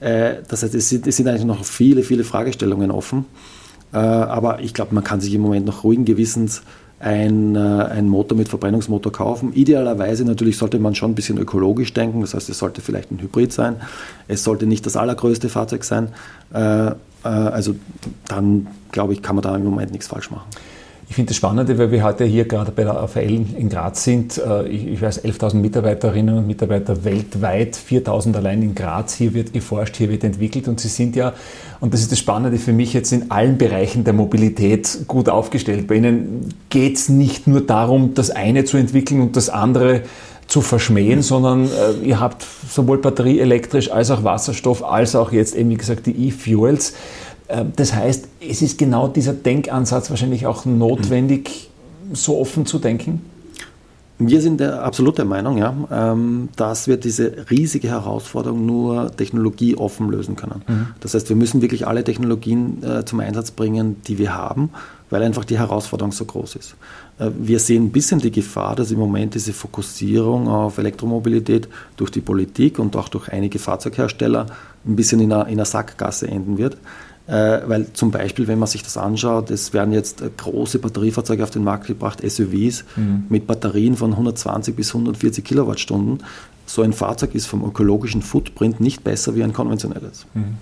Äh, 0.00 0.36
das 0.48 0.62
heißt, 0.62 0.74
es 0.74 0.88
sind, 0.88 1.06
es 1.06 1.16
sind 1.16 1.28
eigentlich 1.28 1.44
noch 1.44 1.64
viele, 1.64 2.02
viele 2.02 2.24
Fragestellungen 2.24 2.90
offen. 2.90 3.24
Äh, 3.92 3.98
aber 3.98 4.60
ich 4.60 4.74
glaube, 4.74 4.94
man 4.94 5.04
kann 5.04 5.20
sich 5.20 5.32
im 5.34 5.40
Moment 5.40 5.66
noch 5.66 5.84
ruhigen 5.84 6.04
Gewissens 6.04 6.62
ein, 7.00 7.54
äh, 7.54 7.58
ein 7.58 8.08
Motor 8.08 8.36
mit 8.36 8.48
Verbrennungsmotor 8.48 9.12
kaufen. 9.12 9.52
Idealerweise 9.52 10.24
natürlich 10.24 10.58
sollte 10.58 10.78
man 10.78 10.94
schon 10.94 11.12
ein 11.12 11.14
bisschen 11.14 11.38
ökologisch 11.38 11.94
denken, 11.94 12.20
das 12.20 12.34
heißt, 12.34 12.48
es 12.50 12.58
sollte 12.58 12.80
vielleicht 12.80 13.12
ein 13.12 13.20
Hybrid 13.20 13.52
sein. 13.52 13.76
Es 14.26 14.42
sollte 14.42 14.66
nicht 14.66 14.84
das 14.84 14.96
allergrößte 14.96 15.48
Fahrzeug 15.48 15.84
sein. 15.84 16.08
Also 17.22 17.76
dann, 18.26 18.66
glaube 18.90 19.12
ich, 19.12 19.22
kann 19.22 19.36
man 19.36 19.42
da 19.42 19.54
im 19.54 19.64
Moment 19.64 19.92
nichts 19.92 20.08
falsch 20.08 20.30
machen. 20.30 20.46
Ich 21.10 21.14
finde 21.14 21.30
das 21.30 21.38
Spannende, 21.38 21.78
weil 21.78 21.90
wir 21.90 22.02
heute 22.02 22.24
hier 22.24 22.44
gerade 22.44 22.70
bei 22.70 22.84
der 22.84 23.00
AVL 23.00 23.46
in 23.56 23.70
Graz 23.70 24.04
sind. 24.04 24.36
Äh, 24.36 24.68
ich, 24.68 25.00
weiß, 25.00 25.24
11.000 25.24 25.54
Mitarbeiterinnen 25.54 26.36
und 26.36 26.46
Mitarbeiter 26.46 27.02
weltweit, 27.02 27.76
4.000 27.76 28.36
allein 28.36 28.62
in 28.62 28.74
Graz. 28.74 29.14
Hier 29.14 29.32
wird 29.32 29.54
geforscht, 29.54 29.96
hier 29.96 30.10
wird 30.10 30.22
entwickelt 30.22 30.68
und 30.68 30.80
Sie 30.80 30.88
sind 30.88 31.16
ja, 31.16 31.32
und 31.80 31.94
das 31.94 32.02
ist 32.02 32.12
das 32.12 32.18
Spannende 32.18 32.58
für 32.58 32.74
mich, 32.74 32.92
jetzt 32.92 33.10
in 33.12 33.30
allen 33.30 33.56
Bereichen 33.56 34.04
der 34.04 34.12
Mobilität 34.12 35.06
gut 35.08 35.30
aufgestellt. 35.30 35.86
Bei 35.86 35.94
Ihnen 35.94 36.54
geht 36.68 36.96
es 36.96 37.08
nicht 37.08 37.46
nur 37.46 37.62
darum, 37.62 38.12
das 38.12 38.30
eine 38.30 38.64
zu 38.64 38.76
entwickeln 38.76 39.22
und 39.22 39.34
das 39.34 39.48
andere 39.48 40.02
zu 40.46 40.62
verschmähen, 40.62 41.22
sondern 41.22 41.66
äh, 41.66 42.06
ihr 42.06 42.20
habt 42.20 42.44
sowohl 42.70 42.98
batterieelektrisch 42.98 43.90
als 43.90 44.10
auch 44.10 44.24
Wasserstoff, 44.24 44.82
als 44.82 45.14
auch 45.14 45.30
jetzt 45.30 45.54
eben, 45.54 45.70
wie 45.70 45.76
gesagt, 45.76 46.06
die 46.06 46.28
E-Fuels. 46.28 46.94
Ähm, 47.48 47.72
das 47.76 47.94
heißt, 47.94 48.28
es 48.40 48.62
ist 48.62 48.78
genau 48.78 49.08
dieser 49.08 49.32
Denkansatz 49.32 50.10
wahrscheinlich 50.10 50.46
auch 50.46 50.64
notwendig, 50.64 51.70
so 52.12 52.38
offen 52.38 52.66
zu 52.66 52.78
denken? 52.78 53.22
Wir 54.20 54.40
sind 54.40 54.58
der 54.58 54.82
absolut 54.82 55.16
der 55.16 55.24
Meinung, 55.24 55.58
ja, 55.58 55.72
ähm, 55.92 56.48
dass 56.56 56.88
wir 56.88 56.96
diese 56.96 57.46
riesige 57.50 57.88
Herausforderung 57.88 58.66
nur 58.66 59.12
technologieoffen 59.16 60.10
lösen 60.10 60.34
können. 60.34 60.62
Mhm. 60.66 60.86
Das 60.98 61.14
heißt, 61.14 61.28
wir 61.28 61.36
müssen 61.36 61.62
wirklich 61.62 61.86
alle 61.86 62.02
Technologien 62.02 62.82
äh, 62.82 63.04
zum 63.04 63.20
Einsatz 63.20 63.52
bringen, 63.52 64.02
die 64.08 64.18
wir 64.18 64.34
haben, 64.34 64.70
weil 65.08 65.22
einfach 65.22 65.44
die 65.44 65.56
Herausforderung 65.56 66.10
so 66.10 66.24
groß 66.24 66.56
ist. 66.56 66.74
Äh, 67.20 67.30
wir 67.38 67.60
sehen 67.60 67.84
ein 67.84 67.92
bisschen 67.92 68.18
die 68.18 68.32
Gefahr, 68.32 68.74
dass 68.74 68.90
im 68.90 68.98
Moment 68.98 69.34
diese 69.34 69.52
Fokussierung 69.52 70.48
auf 70.48 70.78
Elektromobilität 70.78 71.68
durch 71.96 72.10
die 72.10 72.20
Politik 72.20 72.80
und 72.80 72.96
auch 72.96 73.08
durch 73.08 73.28
einige 73.28 73.60
Fahrzeughersteller 73.60 74.46
ein 74.84 74.96
bisschen 74.96 75.20
in 75.20 75.32
einer, 75.32 75.46
in 75.46 75.54
einer 75.54 75.64
Sackgasse 75.64 76.26
enden 76.26 76.58
wird. 76.58 76.76
Äh, 77.28 77.60
weil 77.66 77.92
zum 77.92 78.10
Beispiel, 78.10 78.48
wenn 78.48 78.58
man 78.58 78.68
sich 78.68 78.82
das 78.82 78.96
anschaut, 78.96 79.50
es 79.50 79.74
werden 79.74 79.92
jetzt 79.92 80.22
äh, 80.22 80.30
große 80.34 80.78
Batteriefahrzeuge 80.78 81.44
auf 81.44 81.50
den 81.50 81.62
Markt 81.62 81.86
gebracht, 81.86 82.20
SUVs 82.26 82.84
mhm. 82.96 83.24
mit 83.28 83.46
Batterien 83.46 83.96
von 83.96 84.12
120 84.12 84.74
bis 84.74 84.94
140 84.94 85.44
Kilowattstunden. 85.44 86.24
So 86.64 86.82
ein 86.82 86.94
Fahrzeug 86.94 87.34
ist 87.34 87.46
vom 87.46 87.64
ökologischen 87.64 88.22
Footprint 88.22 88.80
nicht 88.80 89.04
besser 89.04 89.34
wie 89.34 89.42
ein 89.42 89.52
konventionelles. 89.52 90.26
Mhm 90.32 90.56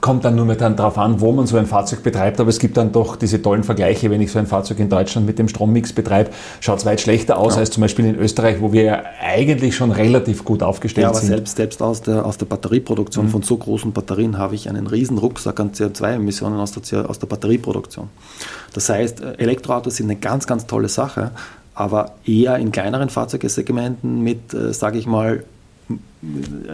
kommt 0.00 0.24
dann 0.24 0.34
nur 0.36 0.44
mehr 0.44 0.56
dann 0.56 0.76
darauf 0.76 0.98
an, 0.98 1.20
wo 1.20 1.32
man 1.32 1.46
so 1.46 1.56
ein 1.56 1.66
Fahrzeug 1.66 2.02
betreibt, 2.02 2.40
aber 2.40 2.50
es 2.50 2.58
gibt 2.58 2.76
dann 2.76 2.92
doch 2.92 3.16
diese 3.16 3.40
tollen 3.42 3.64
Vergleiche, 3.64 4.10
wenn 4.10 4.20
ich 4.20 4.32
so 4.32 4.38
ein 4.38 4.46
Fahrzeug 4.46 4.78
in 4.78 4.88
Deutschland 4.88 5.26
mit 5.26 5.38
dem 5.38 5.48
Strommix 5.48 5.92
betreibe, 5.92 6.30
schaut 6.60 6.78
es 6.78 6.86
weit 6.86 7.00
schlechter 7.00 7.38
aus 7.38 7.54
ja. 7.54 7.60
als 7.60 7.70
zum 7.70 7.80
Beispiel 7.82 8.04
in 8.06 8.16
Österreich, 8.16 8.60
wo 8.60 8.72
wir 8.72 8.82
ja 8.82 9.02
eigentlich 9.22 9.76
schon 9.76 9.90
relativ 9.90 10.44
gut 10.44 10.62
aufgestellt 10.62 11.04
ja, 11.04 11.08
aber 11.10 11.18
sind. 11.18 11.28
Selbst, 11.28 11.56
selbst 11.56 11.82
aus, 11.82 12.02
der, 12.02 12.24
aus 12.24 12.38
der 12.38 12.46
Batterieproduktion 12.46 13.26
mhm. 13.26 13.30
von 13.30 13.42
so 13.42 13.56
großen 13.56 13.92
Batterien 13.92 14.38
habe 14.38 14.54
ich 14.54 14.68
einen 14.68 14.86
riesen 14.86 15.18
Rucksack 15.18 15.58
an 15.60 15.72
CO2-Emissionen 15.72 16.58
aus 16.58 16.72
der, 16.72 17.08
aus 17.08 17.18
der 17.18 17.26
Batterieproduktion. 17.26 18.08
Das 18.74 18.88
heißt, 18.88 19.20
Elektroautos 19.38 19.96
sind 19.96 20.06
eine 20.06 20.18
ganz, 20.18 20.46
ganz 20.46 20.66
tolle 20.66 20.88
Sache, 20.88 21.32
aber 21.74 22.12
eher 22.26 22.56
in 22.56 22.72
kleineren 22.72 23.08
Fahrzeugsegmenten 23.08 24.22
mit, 24.22 24.52
äh, 24.54 24.72
sage 24.72 24.98
ich 24.98 25.06
mal, 25.06 25.44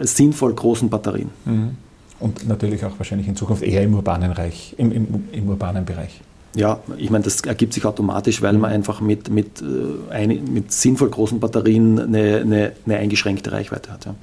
sinnvoll 0.01 0.53
großen 0.53 0.89
Batterien. 0.89 1.29
Mhm. 1.45 1.77
Und 2.19 2.47
natürlich 2.47 2.83
auch 2.83 2.97
wahrscheinlich 2.97 3.27
in 3.27 3.35
Zukunft 3.35 3.63
eher 3.63 3.83
im 3.83 3.93
urbanen, 3.93 4.31
Reich, 4.31 4.73
im, 4.77 4.91
im, 4.91 5.07
im 5.31 5.49
urbanen 5.49 5.85
Bereich. 5.85 6.21
Ja, 6.55 6.79
ich 6.97 7.11
meine, 7.11 7.23
das 7.23 7.41
ergibt 7.41 7.73
sich 7.73 7.85
automatisch, 7.85 8.41
weil 8.41 8.53
man 8.53 8.71
einfach 8.71 8.99
mit, 8.99 9.29
mit, 9.29 9.61
äh, 9.61 10.27
mit 10.27 10.71
sinnvoll 10.71 11.09
großen 11.09 11.39
Batterien 11.39 11.99
eine, 11.99 12.37
eine, 12.37 12.71
eine 12.85 12.97
eingeschränkte 12.97 13.51
Reichweite 13.51 13.91
hat. 13.91 14.05
Ja. 14.05 14.15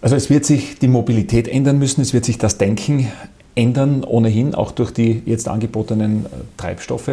Also 0.00 0.16
es 0.16 0.30
wird 0.30 0.46
sich 0.46 0.78
die 0.78 0.88
Mobilität 0.88 1.48
ändern 1.48 1.78
müssen, 1.78 2.00
es 2.00 2.14
wird 2.14 2.24
sich 2.24 2.38
das 2.38 2.56
Denken 2.56 3.08
ändern, 3.54 4.04
ohnehin, 4.04 4.54
auch 4.54 4.72
durch 4.72 4.90
die 4.90 5.22
jetzt 5.26 5.48
angebotenen 5.48 6.24
äh, 6.24 6.28
Treibstoffe. 6.56 7.10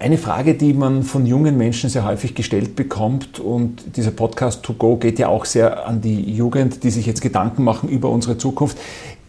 Eine 0.00 0.16
Frage, 0.16 0.54
die 0.54 0.72
man 0.72 1.02
von 1.02 1.26
jungen 1.26 1.58
Menschen 1.58 1.90
sehr 1.90 2.06
häufig 2.06 2.34
gestellt 2.34 2.74
bekommt 2.74 3.38
und 3.38 3.98
dieser 3.98 4.12
Podcast 4.12 4.62
To 4.62 4.72
Go 4.72 4.96
geht 4.96 5.18
ja 5.18 5.28
auch 5.28 5.44
sehr 5.44 5.86
an 5.86 6.00
die 6.00 6.22
Jugend, 6.32 6.84
die 6.84 6.90
sich 6.90 7.04
jetzt 7.04 7.20
Gedanken 7.20 7.64
machen 7.64 7.90
über 7.90 8.08
unsere 8.08 8.38
Zukunft. 8.38 8.78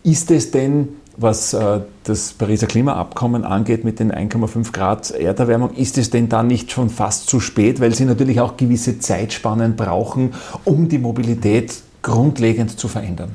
Ist 0.04 0.32
es 0.32 0.50
denn, 0.52 0.88
was 1.18 1.54
äh, 1.54 1.82
das 2.06 2.32
Pariser 2.32 2.68
Klimaabkommen 2.68 3.44
angeht 3.44 3.84
mit 3.84 4.00
den 4.00 4.14
1,5 4.14 4.72
Grad 4.72 5.12
Erderwärmung, 5.12 5.74
ist 5.74 5.98
es 5.98 6.10
denn 6.10 6.30
da 6.30 6.42
nicht 6.42 6.72
schon 6.72 6.90
fast 6.90 7.30
zu 7.30 7.42
spät, 7.42 7.82
weil 7.82 7.94
sie 7.94 8.06
natürlich 8.06 8.40
auch 8.40 8.56
gewisse 8.56 8.98
Zeitspannen 8.98 9.76
brauchen, 9.76 10.34
um 10.64 10.88
die 10.88 11.00
Mobilität 11.00 11.82
grundlegend 12.02 12.80
zu 12.80 12.88
verändern? 12.88 13.32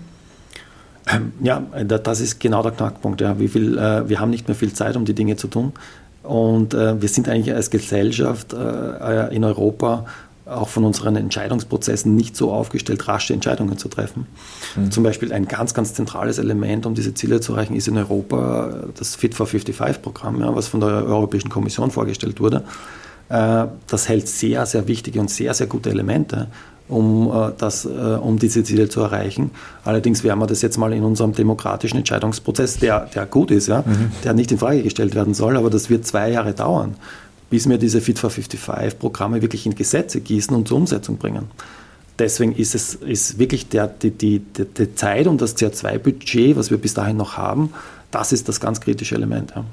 Ähm, 1.07 1.33
ja, 1.41 1.61
das 1.61 2.21
ist 2.21 2.41
genau 2.41 2.63
der 2.63 2.73
Knackpunkt. 2.73 3.21
Ja. 3.21 3.35
Viel, 3.35 3.79
äh, 3.79 4.09
wir 4.09 4.21
haben 4.21 4.31
nicht 4.31 4.49
mehr 4.49 4.57
viel 4.57 4.73
Zeit, 4.73 4.97
um 4.97 5.05
die 5.05 5.15
Dinge 5.15 5.37
zu 5.37 5.49
tun. 5.49 5.73
Und 6.27 6.75
äh, 6.75 7.01
wir 7.01 7.09
sind 7.09 7.29
eigentlich 7.29 7.55
als 7.55 7.71
Gesellschaft 7.71 8.53
äh, 8.53 9.35
in 9.35 9.45
Europa 9.45 10.05
auch 10.47 10.69
von 10.69 10.85
unseren 10.85 11.17
Entscheidungsprozessen 11.17 12.15
nicht 12.15 12.37
so 12.37 12.53
aufgestellt, 12.53 13.09
rasche 13.09 13.35
Entscheidungen 13.35 13.79
zu 13.79 13.89
treffen. 13.89 14.27
Mhm. 14.77 14.93
Zum 14.93 15.03
Beispiel 15.03 15.33
ein 15.33 15.49
ganz, 15.49 15.75
ganz 15.75 15.95
zentrales 15.95 16.39
Element, 16.39 16.87
um 16.87 16.95
diese 16.95 17.15
Ziele 17.15 17.41
zu 17.41 17.53
erreichen, 17.53 17.75
ist 17.75 17.89
in 17.89 17.97
Europa 17.97 18.85
das 18.97 19.17
Fit 19.17 19.35
for 19.35 19.47
55-Programm, 19.47 20.41
ja, 20.41 20.55
was 20.55 20.69
von 20.69 20.81
der 20.81 21.05
Europäischen 21.05 21.51
Kommission 21.51 21.91
vorgestellt 21.91 22.41
wurde. 22.41 22.63
Äh, 23.29 23.67
das 23.89 24.09
hält 24.09 24.29
sehr, 24.29 24.67
sehr 24.67 24.87
wichtige 24.87 25.21
und 25.21 25.31
sehr, 25.31 25.53
sehr 25.53 25.67
gute 25.67 25.91
Elemente 25.91 26.47
um, 26.89 27.31
äh, 27.31 27.53
das, 27.59 27.85
äh, 27.85 27.89
um 27.89 28.39
diese 28.39 28.63
Ziele 28.65 28.89
zu 28.89 29.01
erreichen. 29.01 29.51
Allerdings 29.85 30.25
werden 30.25 30.39
wir 30.39 30.47
das 30.47 30.63
jetzt 30.63 30.79
mal 30.79 30.93
in 30.93 31.03
unserem 31.03 31.33
demokratischen 31.33 31.99
Entscheidungsprozess, 31.99 32.79
der, 32.79 33.09
der 33.15 33.27
gut 33.27 33.51
ist, 33.51 33.69
ja, 33.69 33.83
mhm. 33.87 34.13
der 34.25 34.35
nicht 34.35 34.53
in 34.53 34.59
Frage 34.59 34.83
gestellt 34.83 35.15
werden 35.15 35.35
soll, 35.35 35.57
aber 35.57 35.71
das 35.71 35.91
wird 35.91 36.07
zwei 36.07 36.31
Jahre 36.31 36.53
dauern, 36.53 36.97
bis 37.51 37.69
wir 37.69 37.79
diese 37.79 38.01
Fit 38.01 38.19
for 38.19 38.31
55-Programme 38.31 39.43
wirklich 39.43 39.67
in 39.67 39.75
Gesetze 39.75 40.21
gießen 40.21 40.55
und 40.55 40.69
zur 40.69 40.79
Umsetzung 40.79 41.17
bringen. 41.17 41.45
Deswegen 42.19 42.53
ist 42.55 42.75
es 42.75 42.95
ist 42.95 43.39
wirklich 43.39 43.69
der, 43.69 43.89
die, 43.89 44.11
die, 44.11 44.41
die 44.41 44.95
Zeit 44.95 45.27
und 45.27 45.41
das 45.43 45.57
CO2-Budget, 45.57 46.57
was 46.57 46.71
wir 46.71 46.79
bis 46.79 46.95
dahin 46.95 47.19
noch 47.19 47.37
haben, 47.37 47.75
das 48.11 48.33
ist 48.33 48.49
das 48.49 48.59
ganz 48.59 48.81
kritische 48.81 49.15
Element. 49.15 49.53
Ja. 49.55 49.65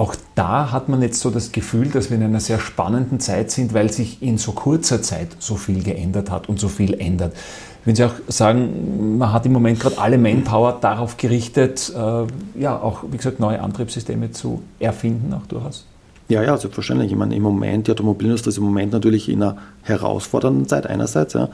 Auch 0.00 0.16
da 0.34 0.72
hat 0.72 0.88
man 0.88 1.02
jetzt 1.02 1.20
so 1.20 1.28
das 1.28 1.52
Gefühl, 1.52 1.88
dass 1.88 2.08
wir 2.08 2.16
in 2.16 2.22
einer 2.22 2.40
sehr 2.40 2.58
spannenden 2.58 3.20
Zeit 3.20 3.50
sind, 3.50 3.74
weil 3.74 3.92
sich 3.92 4.22
in 4.22 4.38
so 4.38 4.52
kurzer 4.52 5.02
Zeit 5.02 5.28
so 5.40 5.56
viel 5.56 5.82
geändert 5.82 6.30
hat 6.30 6.48
und 6.48 6.58
so 6.58 6.68
viel 6.68 6.98
ändert. 6.98 7.36
Wenn 7.84 7.94
Sie 7.94 8.04
auch 8.04 8.14
sagen, 8.26 9.18
man 9.18 9.30
hat 9.30 9.44
im 9.44 9.52
Moment 9.52 9.78
gerade 9.78 9.98
alle 9.98 10.16
Manpower 10.16 10.78
darauf 10.80 11.18
gerichtet, 11.18 11.92
äh, 11.94 12.58
ja, 12.58 12.80
auch, 12.80 13.04
wie 13.10 13.18
gesagt, 13.18 13.40
neue 13.40 13.60
Antriebssysteme 13.60 14.30
zu 14.30 14.62
erfinden, 14.78 15.34
auch 15.34 15.44
durchaus? 15.44 15.84
Ja, 16.30 16.44
ja, 16.44 16.56
selbstverständlich. 16.56 17.10
Ich 17.10 17.18
meine, 17.18 17.34
im 17.34 17.42
Moment, 17.42 17.88
die 17.88 17.90
Automobilindustrie 17.90 18.50
ist 18.50 18.56
im 18.56 18.62
Moment 18.62 18.92
natürlich 18.92 19.28
in 19.28 19.42
einer 19.42 19.56
herausfordernden 19.82 20.68
Zeit 20.68 20.86
einerseits. 20.86 21.34
Ja. 21.34 21.48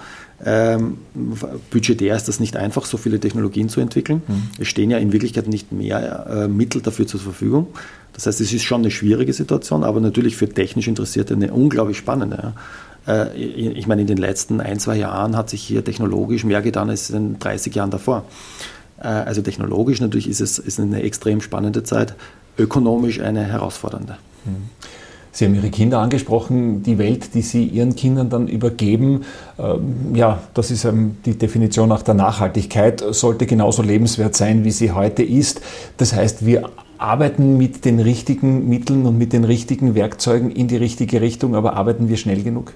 Ähm, 0.45 0.99
budgetär 1.71 2.15
ist 2.15 2.29
das 2.29 2.41
nicht 2.41 2.59
einfach, 2.59 2.85
so 2.85 2.99
viele 2.99 3.19
Technologien 3.19 3.71
zu 3.71 3.81
entwickeln. 3.81 4.23
Mhm. 4.29 4.43
Es 4.61 4.69
stehen 4.69 4.91
ja 4.91 4.99
in 4.99 5.15
Wirklichkeit 5.15 5.49
nicht 5.49 5.73
mehr 5.73 6.27
äh, 6.29 6.49
Mittel 6.49 6.83
dafür 6.83 7.07
zur 7.07 7.21
Verfügung. 7.21 7.69
Das 8.17 8.27
heißt, 8.27 8.41
es 8.41 8.51
ist 8.51 8.63
schon 8.63 8.81
eine 8.81 8.91
schwierige 8.91 9.35
Situation, 9.35 9.85
aber 9.85 10.01
natürlich 10.01 10.37
für 10.37 10.49
technisch 10.49 10.89
Interessierte 10.89 11.35
eine 11.35 11.53
unglaublich 11.53 11.99
spannende. 11.99 12.55
Äh, 13.07 13.37
ich 13.37 13.87
meine, 13.87 14.01
in 14.01 14.07
den 14.07 14.17
letzten 14.17 14.63
ein, 14.63 14.79
zwei 14.79 14.97
Jahren 14.97 15.37
hat 15.37 15.51
sich 15.51 15.63
hier 15.63 15.85
technologisch 15.85 16.45
mehr 16.45 16.63
getan 16.63 16.89
als 16.89 17.11
in 17.11 17.33
den 17.33 17.39
30 17.39 17.75
Jahren 17.75 17.91
davor. 17.91 18.25
Äh, 18.99 19.09
also 19.09 19.43
technologisch 19.43 20.01
natürlich 20.01 20.31
ist 20.31 20.41
es 20.41 20.59
ist 20.59 20.81
eine 20.81 21.03
extrem 21.03 21.43
spannende 21.43 21.83
Zeit, 21.83 22.15
ökonomisch 22.57 23.21
eine 23.21 23.45
herausfordernde. 23.45 24.17
Sie 25.33 25.45
haben 25.45 25.55
Ihre 25.55 25.69
Kinder 25.69 25.99
angesprochen, 25.99 26.83
die 26.83 26.97
Welt, 26.97 27.35
die 27.35 27.43
Sie 27.43 27.65
Ihren 27.65 27.95
Kindern 27.95 28.31
dann 28.31 28.49
übergeben. 28.49 29.25
Ähm, 29.59 30.15
ja, 30.15 30.41
das 30.55 30.71
ist 30.71 30.87
ähm, 30.87 31.19
die 31.27 31.37
Definition 31.37 31.91
nach 31.91 32.03
der 32.03 32.15
Nachhaltigkeit, 32.15 33.05
sollte 33.11 33.45
genauso 33.45 33.83
lebenswert 33.83 34.35
sein, 34.35 34.65
wie 34.65 34.71
sie 34.71 34.93
heute 34.93 35.23
ist. 35.23 35.61
Das 35.99 36.15
heißt, 36.15 36.47
wir 36.47 36.71
arbeiten 36.99 37.57
mit 37.57 37.85
den 37.85 37.99
richtigen 38.01 38.69
Mitteln 38.69 39.07
und 39.07 39.19
mit 39.19 39.33
den 39.33 39.45
richtigen 39.45 39.95
Werkzeugen 39.95 40.51
in 40.51 40.69
die 40.69 40.77
richtige 40.77 41.21
Richtung, 41.21 41.55
aber 41.55 41.75
arbeiten 41.75 42.09
wir 42.09 42.17
schnell 42.17 42.43
genug? 42.43 42.73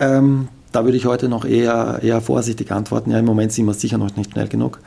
Ähm, 0.00 0.48
da 0.72 0.84
würde 0.84 0.96
ich 0.96 1.06
heute 1.06 1.28
noch 1.28 1.44
eher, 1.44 2.00
eher 2.02 2.20
vorsichtig 2.20 2.70
antworten. 2.72 3.10
Ja, 3.10 3.18
im 3.18 3.24
Moment 3.24 3.52
sind 3.52 3.66
wir 3.66 3.74
sicher 3.74 3.98
noch 3.98 4.14
nicht 4.16 4.32
schnell 4.32 4.48
genug. 4.48 4.80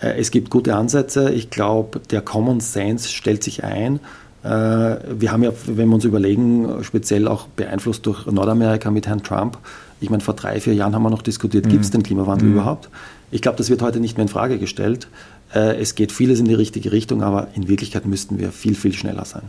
Äh, 0.00 0.18
es 0.18 0.30
gibt 0.30 0.50
gute 0.50 0.74
Ansätze. 0.74 1.32
Ich 1.32 1.50
glaube, 1.50 2.00
der 2.10 2.20
Common 2.20 2.60
Sense 2.60 3.08
stellt 3.08 3.42
sich 3.42 3.64
ein. 3.64 4.00
Äh, 4.42 4.48
wir 4.48 5.32
haben 5.32 5.42
ja, 5.42 5.52
wenn 5.66 5.88
wir 5.88 5.94
uns 5.94 6.04
überlegen, 6.04 6.82
speziell 6.82 7.28
auch 7.28 7.46
beeinflusst 7.48 8.06
durch 8.06 8.26
Nordamerika 8.26 8.90
mit 8.90 9.06
Herrn 9.06 9.22
Trump. 9.22 9.58
Ich 10.00 10.10
meine, 10.10 10.22
vor 10.22 10.34
drei, 10.34 10.60
vier 10.60 10.74
Jahren 10.74 10.94
haben 10.94 11.02
wir 11.02 11.10
noch 11.10 11.22
diskutiert, 11.22 11.66
mhm. 11.66 11.70
gibt 11.70 11.84
es 11.84 11.90
den 11.90 12.02
Klimawandel 12.02 12.48
mhm. 12.48 12.54
überhaupt? 12.54 12.90
Ich 13.30 13.42
glaube, 13.42 13.58
das 13.58 13.70
wird 13.70 13.82
heute 13.82 14.00
nicht 14.00 14.16
mehr 14.16 14.22
in 14.22 14.28
Frage 14.28 14.58
gestellt. 14.58 15.08
Äh, 15.54 15.80
es 15.80 15.94
geht 15.94 16.12
vieles 16.12 16.40
in 16.40 16.46
die 16.46 16.54
richtige 16.54 16.92
Richtung, 16.92 17.22
aber 17.22 17.48
in 17.54 17.68
Wirklichkeit 17.68 18.06
müssten 18.06 18.38
wir 18.38 18.50
viel, 18.50 18.74
viel 18.74 18.92
schneller 18.92 19.24
sein. 19.24 19.42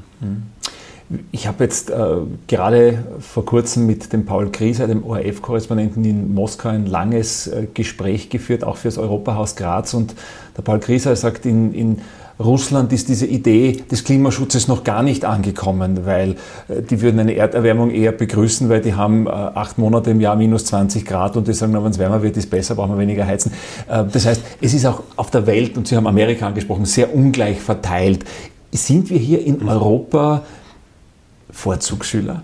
Ich 1.31 1.47
habe 1.47 1.63
jetzt 1.63 1.91
äh, 1.91 2.17
gerade 2.47 3.03
vor 3.19 3.45
kurzem 3.45 3.85
mit 3.85 4.11
dem 4.11 4.25
Paul 4.25 4.49
Grieser, 4.49 4.87
dem 4.87 5.03
ORF-Korrespondenten 5.03 6.03
in 6.03 6.33
Moskau, 6.33 6.69
ein 6.69 6.87
langes 6.87 7.47
äh, 7.47 7.67
Gespräch 7.71 8.29
geführt, 8.29 8.63
auch 8.63 8.77
für 8.77 8.87
das 8.87 8.97
Europahaus 8.97 9.55
Graz. 9.55 9.93
Und 9.93 10.15
der 10.57 10.63
Paul 10.63 10.79
Grieser 10.79 11.15
sagt, 11.15 11.45
in, 11.45 11.73
in 11.73 12.01
Russland 12.39 12.91
ist 12.91 13.07
diese 13.07 13.25
Idee 13.25 13.83
des 13.89 14.03
Klimaschutzes 14.03 14.67
noch 14.67 14.83
gar 14.83 15.03
nicht 15.03 15.23
angekommen, 15.23 16.05
weil 16.05 16.31
äh, 16.67 16.81
die 16.81 17.01
würden 17.01 17.19
eine 17.19 17.35
Erderwärmung 17.35 17.91
eher 17.91 18.11
begrüßen, 18.11 18.67
weil 18.67 18.81
die 18.81 18.93
haben 18.93 19.25
äh, 19.27 19.29
acht 19.29 19.77
Monate 19.77 20.11
im 20.11 20.19
Jahr 20.19 20.35
minus 20.35 20.65
20 20.65 21.05
Grad 21.05 21.37
und 21.37 21.47
die 21.47 21.53
sagen, 21.53 21.73
wenn 21.73 21.91
es 21.91 21.97
wärmer 21.97 22.21
wird, 22.21 22.35
ist 22.35 22.49
besser, 22.49 22.75
brauchen 22.75 22.91
wir 22.91 22.99
weniger 22.99 23.25
heizen. 23.25 23.53
Äh, 23.87 24.03
das 24.11 24.25
heißt, 24.25 24.41
es 24.59 24.73
ist 24.73 24.85
auch 24.85 25.03
auf 25.15 25.31
der 25.31 25.47
Welt, 25.47 25.77
und 25.77 25.87
Sie 25.87 25.95
haben 25.95 26.07
Amerika 26.07 26.47
angesprochen, 26.47 26.85
sehr 26.85 27.15
ungleich 27.15 27.59
verteilt. 27.59 28.25
Sind 28.71 29.09
wir 29.09 29.17
hier 29.17 29.45
in 29.45 29.65
Europa 29.65 30.43
Vorzugsschüler? 31.51 32.43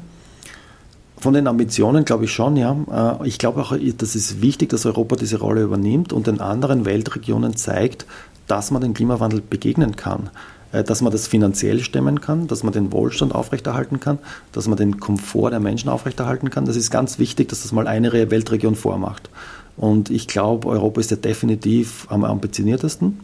Von 1.17 1.34
den 1.34 1.47
Ambitionen 1.47 2.04
glaube 2.04 2.25
ich 2.25 2.32
schon, 2.32 2.56
ja. 2.58 3.19
Ich 3.25 3.38
glaube 3.38 3.62
auch, 3.62 3.75
dass 3.97 4.15
es 4.15 4.41
wichtig, 4.41 4.69
dass 4.69 4.88
Europa 4.88 5.15
diese 5.15 5.38
Rolle 5.38 5.62
übernimmt 5.62 6.13
und 6.13 6.25
den 6.25 6.41
anderen 6.41 6.84
Weltregionen 6.84 7.56
zeigt, 7.56 8.08
dass 8.52 8.70
man 8.70 8.82
dem 8.82 8.94
Klimawandel 8.94 9.42
begegnen 9.42 9.96
kann. 9.96 10.30
äh, 10.74 10.84
dass 10.84 11.02
man 11.02 11.12
das 11.12 11.28
finanziell 11.28 11.80
stemmen 11.82 12.22
kann, 12.22 12.48
dass 12.48 12.64
man 12.64 12.74
den 12.74 12.92
Wohlstand 12.92 13.36
aufrechterhalten 13.36 14.00
kann, 14.00 14.20
dass 14.52 14.68
man 14.68 14.78
den 14.78 15.00
Komfort 15.00 15.52
der 15.52 15.60
Menschen 15.60 15.90
aufrechterhalten 15.90 16.50
kann. 16.50 16.66
Das 16.66 16.76
ist 16.76 16.92
ganz 16.92 17.20
wichtig, 17.20 17.50
dass 17.50 17.64
das 17.64 17.72
mal 17.72 17.88
eine 17.88 18.12
Weltregion 18.12 18.76
vormacht. 18.76 19.30
Und 19.78 20.10
ich 20.10 20.28
glaube, 20.28 20.68
Europa 20.68 21.02
ist 21.02 21.12
ja 21.12 21.18
definitiv 21.18 22.08
am 22.10 22.24
ambitioniertesten. 22.24 23.20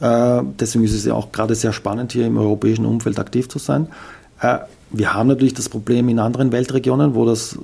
Äh, 0.00 0.42
deswegen 0.60 0.84
ist 0.84 0.94
es 0.94 1.04
ja 1.04 1.14
auch 1.14 1.32
gerade 1.32 1.54
sehr 1.54 1.72
spannend, 1.72 2.12
hier 2.12 2.26
im 2.26 2.38
europäischen 2.38 2.86
Umfeld 2.86 3.18
aktiv 3.18 3.48
zu 3.48 3.58
sein. 3.58 3.88
Äh, 4.40 4.58
wir 4.90 5.12
haben 5.14 5.28
natürlich 5.28 5.54
das 5.54 5.68
Problem 5.68 6.08
in 6.08 6.20
anderen 6.20 6.52
Weltregionen, 6.52 7.14
wo 7.14 7.24
das 7.24 7.58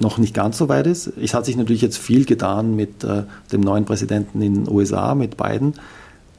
noch 0.00 0.18
nicht 0.18 0.34
ganz 0.34 0.58
so 0.58 0.68
weit 0.68 0.88
ist. 0.88 1.12
Es 1.22 1.32
hat 1.32 1.46
sich 1.46 1.56
natürlich 1.56 1.82
jetzt 1.82 1.98
viel 1.98 2.24
getan 2.24 2.74
mit 2.74 3.04
dem 3.04 3.60
neuen 3.60 3.84
Präsidenten 3.84 4.42
in 4.42 4.64
den 4.64 4.68
USA, 4.68 5.14
mit 5.14 5.36
Biden 5.36 5.74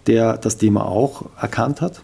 der 0.08 0.38
das 0.38 0.58
Thema 0.58 0.86
auch 0.86 1.26
erkannt 1.39 1.82
hat. 1.82 2.02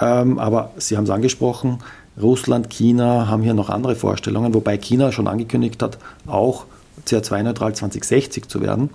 Ähm, 0.00 0.38
aber 0.38 0.72
Sie 0.76 0.96
haben 0.96 1.04
es 1.04 1.10
angesprochen, 1.10 1.78
Russland, 2.20 2.70
China 2.70 3.28
haben 3.28 3.42
hier 3.42 3.54
noch 3.54 3.70
andere 3.70 3.96
Vorstellungen, 3.96 4.54
wobei 4.54 4.76
China 4.76 5.10
schon 5.10 5.26
angekündigt 5.26 5.82
hat, 5.82 5.98
auch 6.26 6.64
CO2-neutral 7.06 7.74
2060 7.74 8.48
zu 8.48 8.60
werden. 8.60 8.90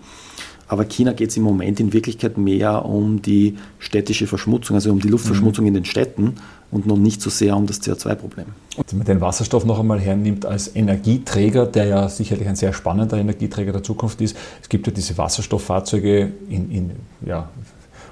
Aber 0.70 0.86
China 0.86 1.14
geht 1.14 1.32
es 1.32 1.38
im 1.38 1.44
Moment 1.44 1.80
in 1.80 1.94
Wirklichkeit 1.94 2.38
mehr 2.38 2.86
um 2.86 3.24
die 3.24 3.58
städtische 3.80 4.28
Verschmutzung, 4.28 4.76
also 4.76 4.92
um 4.92 5.00
die 5.00 5.08
Luftverschmutzung 5.08 5.64
mhm. 5.64 5.70
in 5.70 5.74
den 5.74 5.86
Städten 5.86 6.36
und 6.70 6.86
noch 6.86 6.96
nicht 6.96 7.22
so 7.22 7.32
sehr 7.32 7.58
um 7.58 7.66
das 7.66 7.82
CO2-Problem. 7.82 8.46
Und 8.78 8.92
wenn 8.92 9.00
man 9.00 9.08
den 9.08 9.20
Wasserstoff 9.20 9.66
noch 9.66 9.80
einmal 9.80 10.00
hernimmt 10.00 10.46
als 10.46 10.76
Energieträger, 10.76 11.66
der 11.66 11.86
ja 11.86 12.08
sicherlich 12.08 12.48
ein 12.48 12.56
sehr 12.56 12.72
spannender 12.72 13.18
Energieträger 13.18 13.72
der 13.72 13.82
Zukunft 13.82 14.22
ist, 14.22 14.38
es 14.62 14.70
gibt 14.70 14.86
ja 14.86 14.94
diese 14.94 15.18
Wasserstofffahrzeuge 15.18 16.32
in, 16.50 16.70
in 16.70 16.92
ja, 17.26 17.50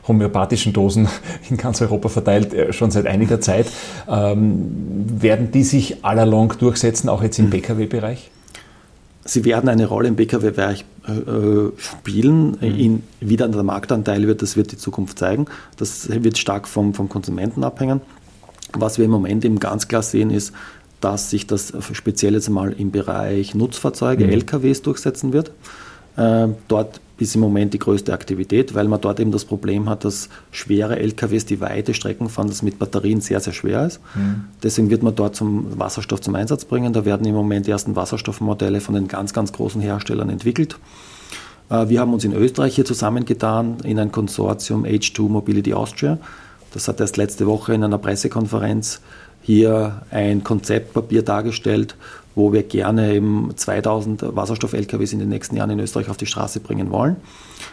homöopathischen 0.07 0.73
Dosen 0.73 1.07
in 1.49 1.57
ganz 1.57 1.81
Europa 1.81 2.09
verteilt, 2.09 2.53
äh, 2.53 2.73
schon 2.73 2.91
seit 2.91 3.07
einiger 3.07 3.41
Zeit. 3.41 3.67
Ähm, 4.07 5.05
werden 5.19 5.51
die 5.51 5.63
sich 5.63 6.03
allalong 6.05 6.53
durchsetzen, 6.59 7.09
auch 7.09 7.23
jetzt 7.23 7.39
im 7.39 7.49
Pkw-Bereich? 7.49 8.31
Sie 9.25 9.43
werden 9.43 9.69
eine 9.69 9.87
Rolle 9.87 10.07
im 10.07 10.15
Pkw-Bereich 10.15 10.85
äh, 11.07 11.11
spielen. 11.77 12.51
Mhm. 12.51 12.79
In, 12.79 13.03
wie 13.19 13.35
dann 13.35 13.51
der 13.51 13.63
Marktanteil 13.63 14.25
wird, 14.27 14.41
das 14.41 14.55
wird 14.55 14.71
die 14.71 14.77
Zukunft 14.77 15.19
zeigen. 15.19 15.45
Das 15.75 16.09
wird 16.09 16.37
stark 16.37 16.67
vom, 16.67 16.93
vom 16.93 17.09
Konsumenten 17.09 17.63
abhängen. 17.63 18.01
Was 18.73 18.97
wir 18.97 19.05
im 19.05 19.11
Moment 19.11 19.43
eben 19.45 19.59
ganz 19.59 19.87
klar 19.87 20.01
sehen, 20.01 20.29
ist, 20.29 20.53
dass 21.01 21.29
sich 21.29 21.45
das 21.45 21.73
speziell 21.93 22.33
jetzt 22.33 22.49
mal 22.49 22.71
im 22.71 22.91
Bereich 22.91 23.53
Nutzfahrzeuge, 23.53 24.25
mhm. 24.25 24.31
LKWs 24.31 24.81
durchsetzen 24.81 25.33
wird. 25.33 25.51
Äh, 26.17 26.47
dort 26.67 26.99
ist 27.19 27.36
im 27.36 27.41
Moment 27.41 27.73
die 27.73 27.80
größte 27.80 28.13
Aktivität, 28.13 28.75
weil 28.75 28.88
man 28.88 29.01
dort 29.01 29.19
eben 29.19 29.32
das 29.32 29.45
Problem 29.45 29.89
hat, 29.89 30.06
dass 30.06 30.30
schwere 30.51 30.99
LKWs, 30.99 31.45
die 31.45 31.60
weite 31.60 31.93
Strecken 31.93 32.30
fahren, 32.30 32.47
das 32.47 32.62
mit 32.62 32.77
Batterien 32.77 33.21
sehr, 33.21 33.39
sehr 33.39 33.53
schwer 33.53 33.88
ist. 33.88 33.99
Mhm. 34.13 34.45
Deswegen 34.62 34.89
wird 34.89 35.03
man 35.03 35.15
dort 35.15 35.36
zum 35.36 35.80
Wasserstoff 35.80 36.21
zum 36.21 36.36
Einsatz 36.36 36.65
bringen. 36.65 36.93
Da 36.93 37.06
werden 37.06 37.25
im 37.25 37.34
Moment 37.34 37.65
die 37.65 37.71
ersten 37.71 37.95
Wasserstoffmodelle 37.95 38.82
von 38.82 38.95
den 38.95 39.08
ganz, 39.08 39.34
ganz 39.34 39.51
großen 39.51 39.82
Herstellern 39.82 40.30
entwickelt. 40.30 40.77
Äh, 41.69 41.89
wir 41.89 41.99
haben 41.99 42.13
uns 42.13 42.23
in 42.23 42.34
Österreich 42.34 42.75
hier 42.75 42.86
zusammengetan 42.86 43.77
in 43.84 43.99
ein 43.99 44.12
Konsortium 44.12 44.86
H2 44.86 45.27
Mobility 45.27 45.73
Austria. 45.73 46.19
Das 46.73 46.88
hat 46.88 46.99
erst 46.99 47.17
letzte 47.17 47.47
Woche 47.47 47.73
in 47.73 47.84
einer 47.84 47.97
Pressekonferenz 47.97 49.01
hier 49.41 50.01
ein 50.12 50.43
Konzeptpapier 50.43 51.23
dargestellt, 51.23 51.95
wo 52.38 52.54
wir 52.54 52.62
gerne 52.62 53.15
eben 53.15 53.50
2000 53.56 54.36
Wasserstoff-LKWs 54.36 55.12
in 55.12 55.19
den 55.19 55.30
nächsten 55.30 55.58
Jahren 55.58 55.71
in 55.71 55.80
Österreich 55.80 56.08
auf 56.10 56.17
die 56.17 56.28
Straße 56.28 56.60
bringen 56.60 56.91
wollen. 56.91 57.15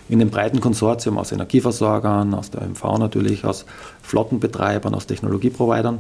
In 0.09 0.20
einem 0.20 0.31
breiten 0.31 0.61
Konsortium 0.61 1.18
aus 1.18 1.33
Energieversorgern, 1.33 2.33
aus 2.33 2.50
der 2.50 2.62
MV 2.62 2.98
natürlich, 2.98 3.44
aus 3.44 3.66
Flottenbetreibern, 4.03 4.94
aus 4.94 5.07
Technologieprovidern. 5.07 5.98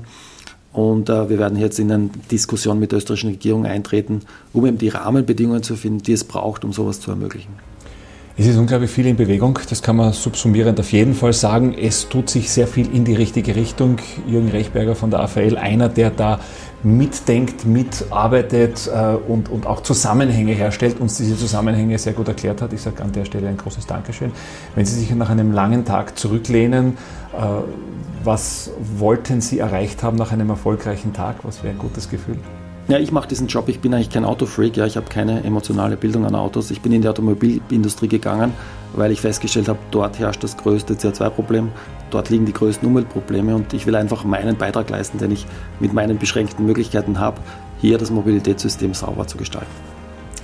Und 0.72 1.10
äh, 1.10 1.28
wir 1.28 1.38
werden 1.38 1.58
jetzt 1.58 1.78
in 1.78 1.92
eine 1.92 2.08
Diskussion 2.30 2.80
mit 2.80 2.90
der 2.90 2.96
österreichischen 2.96 3.30
Regierung 3.30 3.66
eintreten, 3.66 4.22
um 4.54 4.64
eben 4.64 4.78
die 4.78 4.88
Rahmenbedingungen 4.88 5.62
zu 5.62 5.76
finden, 5.76 6.02
die 6.02 6.14
es 6.14 6.24
braucht, 6.24 6.64
um 6.64 6.72
sowas 6.72 7.00
zu 7.00 7.10
ermöglichen. 7.10 7.52
Es 8.36 8.46
ist 8.46 8.56
unglaublich 8.56 8.90
viel 8.90 9.06
in 9.06 9.14
Bewegung, 9.14 9.60
das 9.70 9.80
kann 9.80 9.94
man 9.94 10.12
subsumierend 10.12 10.80
auf 10.80 10.90
jeden 10.90 11.14
Fall 11.14 11.32
sagen. 11.32 11.72
Es 11.72 12.08
tut 12.08 12.28
sich 12.28 12.50
sehr 12.50 12.66
viel 12.66 12.92
in 12.92 13.04
die 13.04 13.14
richtige 13.14 13.54
Richtung. 13.54 13.98
Jürgen 14.26 14.48
Rechberger 14.48 14.96
von 14.96 15.10
der 15.10 15.20
AVL, 15.20 15.56
einer, 15.56 15.88
der 15.88 16.10
da 16.10 16.40
mitdenkt, 16.84 17.64
mitarbeitet 17.64 18.90
äh, 18.94 19.14
und, 19.14 19.48
und 19.48 19.66
auch 19.66 19.82
Zusammenhänge 19.82 20.52
herstellt, 20.52 21.00
uns 21.00 21.16
diese 21.16 21.36
Zusammenhänge 21.36 21.98
sehr 21.98 22.12
gut 22.12 22.28
erklärt 22.28 22.62
hat. 22.62 22.72
Ich 22.72 22.82
sage 22.82 23.02
an 23.02 23.12
der 23.12 23.24
Stelle 23.24 23.48
ein 23.48 23.56
großes 23.56 23.86
Dankeschön. 23.86 24.32
Wenn 24.74 24.84
Sie 24.84 24.98
sich 24.98 25.14
nach 25.14 25.30
einem 25.30 25.52
langen 25.52 25.84
Tag 25.84 26.18
zurücklehnen, 26.18 26.98
äh, 27.32 27.38
was 28.22 28.70
wollten 28.98 29.40
Sie 29.40 29.58
erreicht 29.58 30.02
haben 30.02 30.16
nach 30.16 30.32
einem 30.32 30.50
erfolgreichen 30.50 31.12
Tag? 31.12 31.36
Was 31.42 31.62
wäre 31.62 31.74
ein 31.74 31.78
gutes 31.78 32.08
Gefühl? 32.08 32.38
Ja, 32.88 32.98
ich 32.98 33.12
mache 33.12 33.28
diesen 33.28 33.46
Job. 33.46 33.68
Ich 33.68 33.80
bin 33.80 33.94
eigentlich 33.94 34.10
kein 34.10 34.26
Autofreak. 34.26 34.76
Ja, 34.76 34.84
ich 34.84 34.96
habe 34.96 35.06
keine 35.08 35.42
emotionale 35.42 35.96
Bildung 35.96 36.26
an 36.26 36.34
Autos. 36.34 36.70
Ich 36.70 36.82
bin 36.82 36.92
in 36.92 37.00
die 37.00 37.08
Automobilindustrie 37.08 38.08
gegangen, 38.08 38.52
weil 38.96 39.10
ich 39.10 39.20
festgestellt 39.20 39.68
habe, 39.68 39.78
dort 39.90 40.18
herrscht 40.18 40.42
das 40.42 40.56
größte 40.56 40.94
CO2-Problem. 40.94 41.70
Dort 42.10 42.30
liegen 42.30 42.46
die 42.46 42.52
größten 42.52 42.86
Umweltprobleme 42.86 43.54
und 43.54 43.72
ich 43.72 43.86
will 43.86 43.96
einfach 43.96 44.24
meinen 44.24 44.56
Beitrag 44.56 44.90
leisten, 44.90 45.18
den 45.18 45.32
ich 45.32 45.46
mit 45.80 45.92
meinen 45.92 46.18
beschränkten 46.18 46.64
Möglichkeiten 46.64 47.18
habe, 47.18 47.40
hier 47.80 47.98
das 47.98 48.10
Mobilitätssystem 48.10 48.94
sauber 48.94 49.26
zu 49.26 49.36
gestalten. 49.36 49.70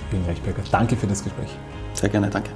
Vielen 0.09 0.25
Reichberger, 0.25 0.61
danke 0.71 0.95
für 0.95 1.07
das 1.07 1.23
Gespräch. 1.23 1.49
Sehr 1.93 2.09
gerne, 2.09 2.29
danke. 2.29 2.51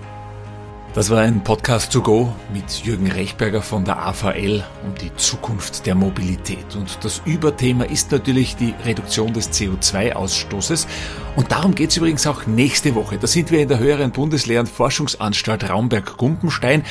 Das 0.96 1.10
war 1.10 1.20
ein 1.20 1.44
Podcast 1.44 1.92
to 1.92 2.02
go 2.02 2.34
mit 2.54 2.86
Jürgen 2.86 3.12
Rechberger 3.12 3.62
von 3.62 3.84
der 3.84 3.98
AVL 3.98 4.64
um 4.86 4.96
die 4.96 5.14
Zukunft 5.18 5.86
der 5.86 5.94
Mobilität. 5.94 6.74
Und 6.74 7.04
das 7.04 7.22
Überthema 7.26 7.84
ist 7.84 8.14
natürlich 8.14 8.56
die 8.56 8.74
Reduktion 8.86 9.34
des 9.34 9.52
CO2-Ausstoßes. 9.52 10.88
Und 11.36 11.52
darum 11.52 11.76
geht 11.76 11.90
es 11.90 11.98
übrigens 11.98 12.26
auch 12.26 12.46
nächste 12.46 12.96
Woche. 12.96 13.18
Da 13.18 13.28
sind 13.28 13.52
wir 13.52 13.60
in 13.60 13.68
der 13.68 13.80
höheren 13.80 14.14
Bundeslehr- 14.14 14.66
Forschungsanstalt 14.66 15.70
Raumberg-Gumpenstein. 15.70 16.86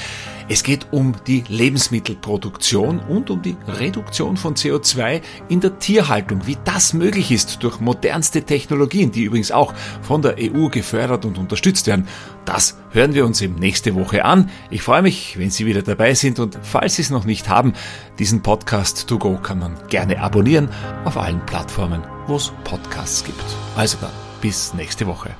Es 0.46 0.62
geht 0.62 0.88
um 0.92 1.14
die 1.26 1.42
Lebensmittelproduktion 1.48 3.00
und 3.00 3.30
um 3.30 3.40
die 3.40 3.56
Reduktion 3.66 4.36
von 4.36 4.54
CO2 4.54 5.22
in 5.48 5.60
der 5.60 5.78
Tierhaltung, 5.78 6.46
wie 6.46 6.58
das 6.64 6.92
möglich 6.92 7.30
ist 7.30 7.62
durch 7.62 7.80
modernste 7.80 8.42
Technologien, 8.42 9.10
die 9.10 9.22
übrigens 9.22 9.52
auch 9.52 9.72
von 10.02 10.20
der 10.20 10.36
EU 10.38 10.68
gefördert 10.68 11.24
und 11.24 11.38
unterstützt 11.38 11.86
werden. 11.86 12.06
Das 12.44 12.76
hören 12.90 13.14
wir 13.14 13.24
uns 13.24 13.40
im 13.40 13.54
nächste 13.54 13.94
Woche 13.94 14.26
an. 14.26 14.50
Ich 14.68 14.82
freue 14.82 15.02
mich, 15.02 15.38
wenn 15.38 15.50
Sie 15.50 15.64
wieder 15.64 15.80
dabei 15.80 16.12
sind 16.12 16.38
und 16.38 16.58
falls 16.62 16.96
Sie 16.96 17.02
es 17.02 17.10
noch 17.10 17.24
nicht 17.24 17.48
haben, 17.48 17.72
diesen 18.18 18.42
Podcast 18.42 19.06
To 19.08 19.18
Go 19.18 19.38
kann 19.38 19.58
man 19.58 19.76
gerne 19.88 20.20
abonnieren 20.20 20.68
auf 21.06 21.16
allen 21.16 21.44
Plattformen, 21.46 22.02
wo 22.26 22.36
es 22.36 22.52
Podcasts 22.64 23.24
gibt. 23.24 23.44
Also 23.76 23.96
dann, 24.00 24.12
bis 24.42 24.74
nächste 24.74 25.06
Woche. 25.06 25.30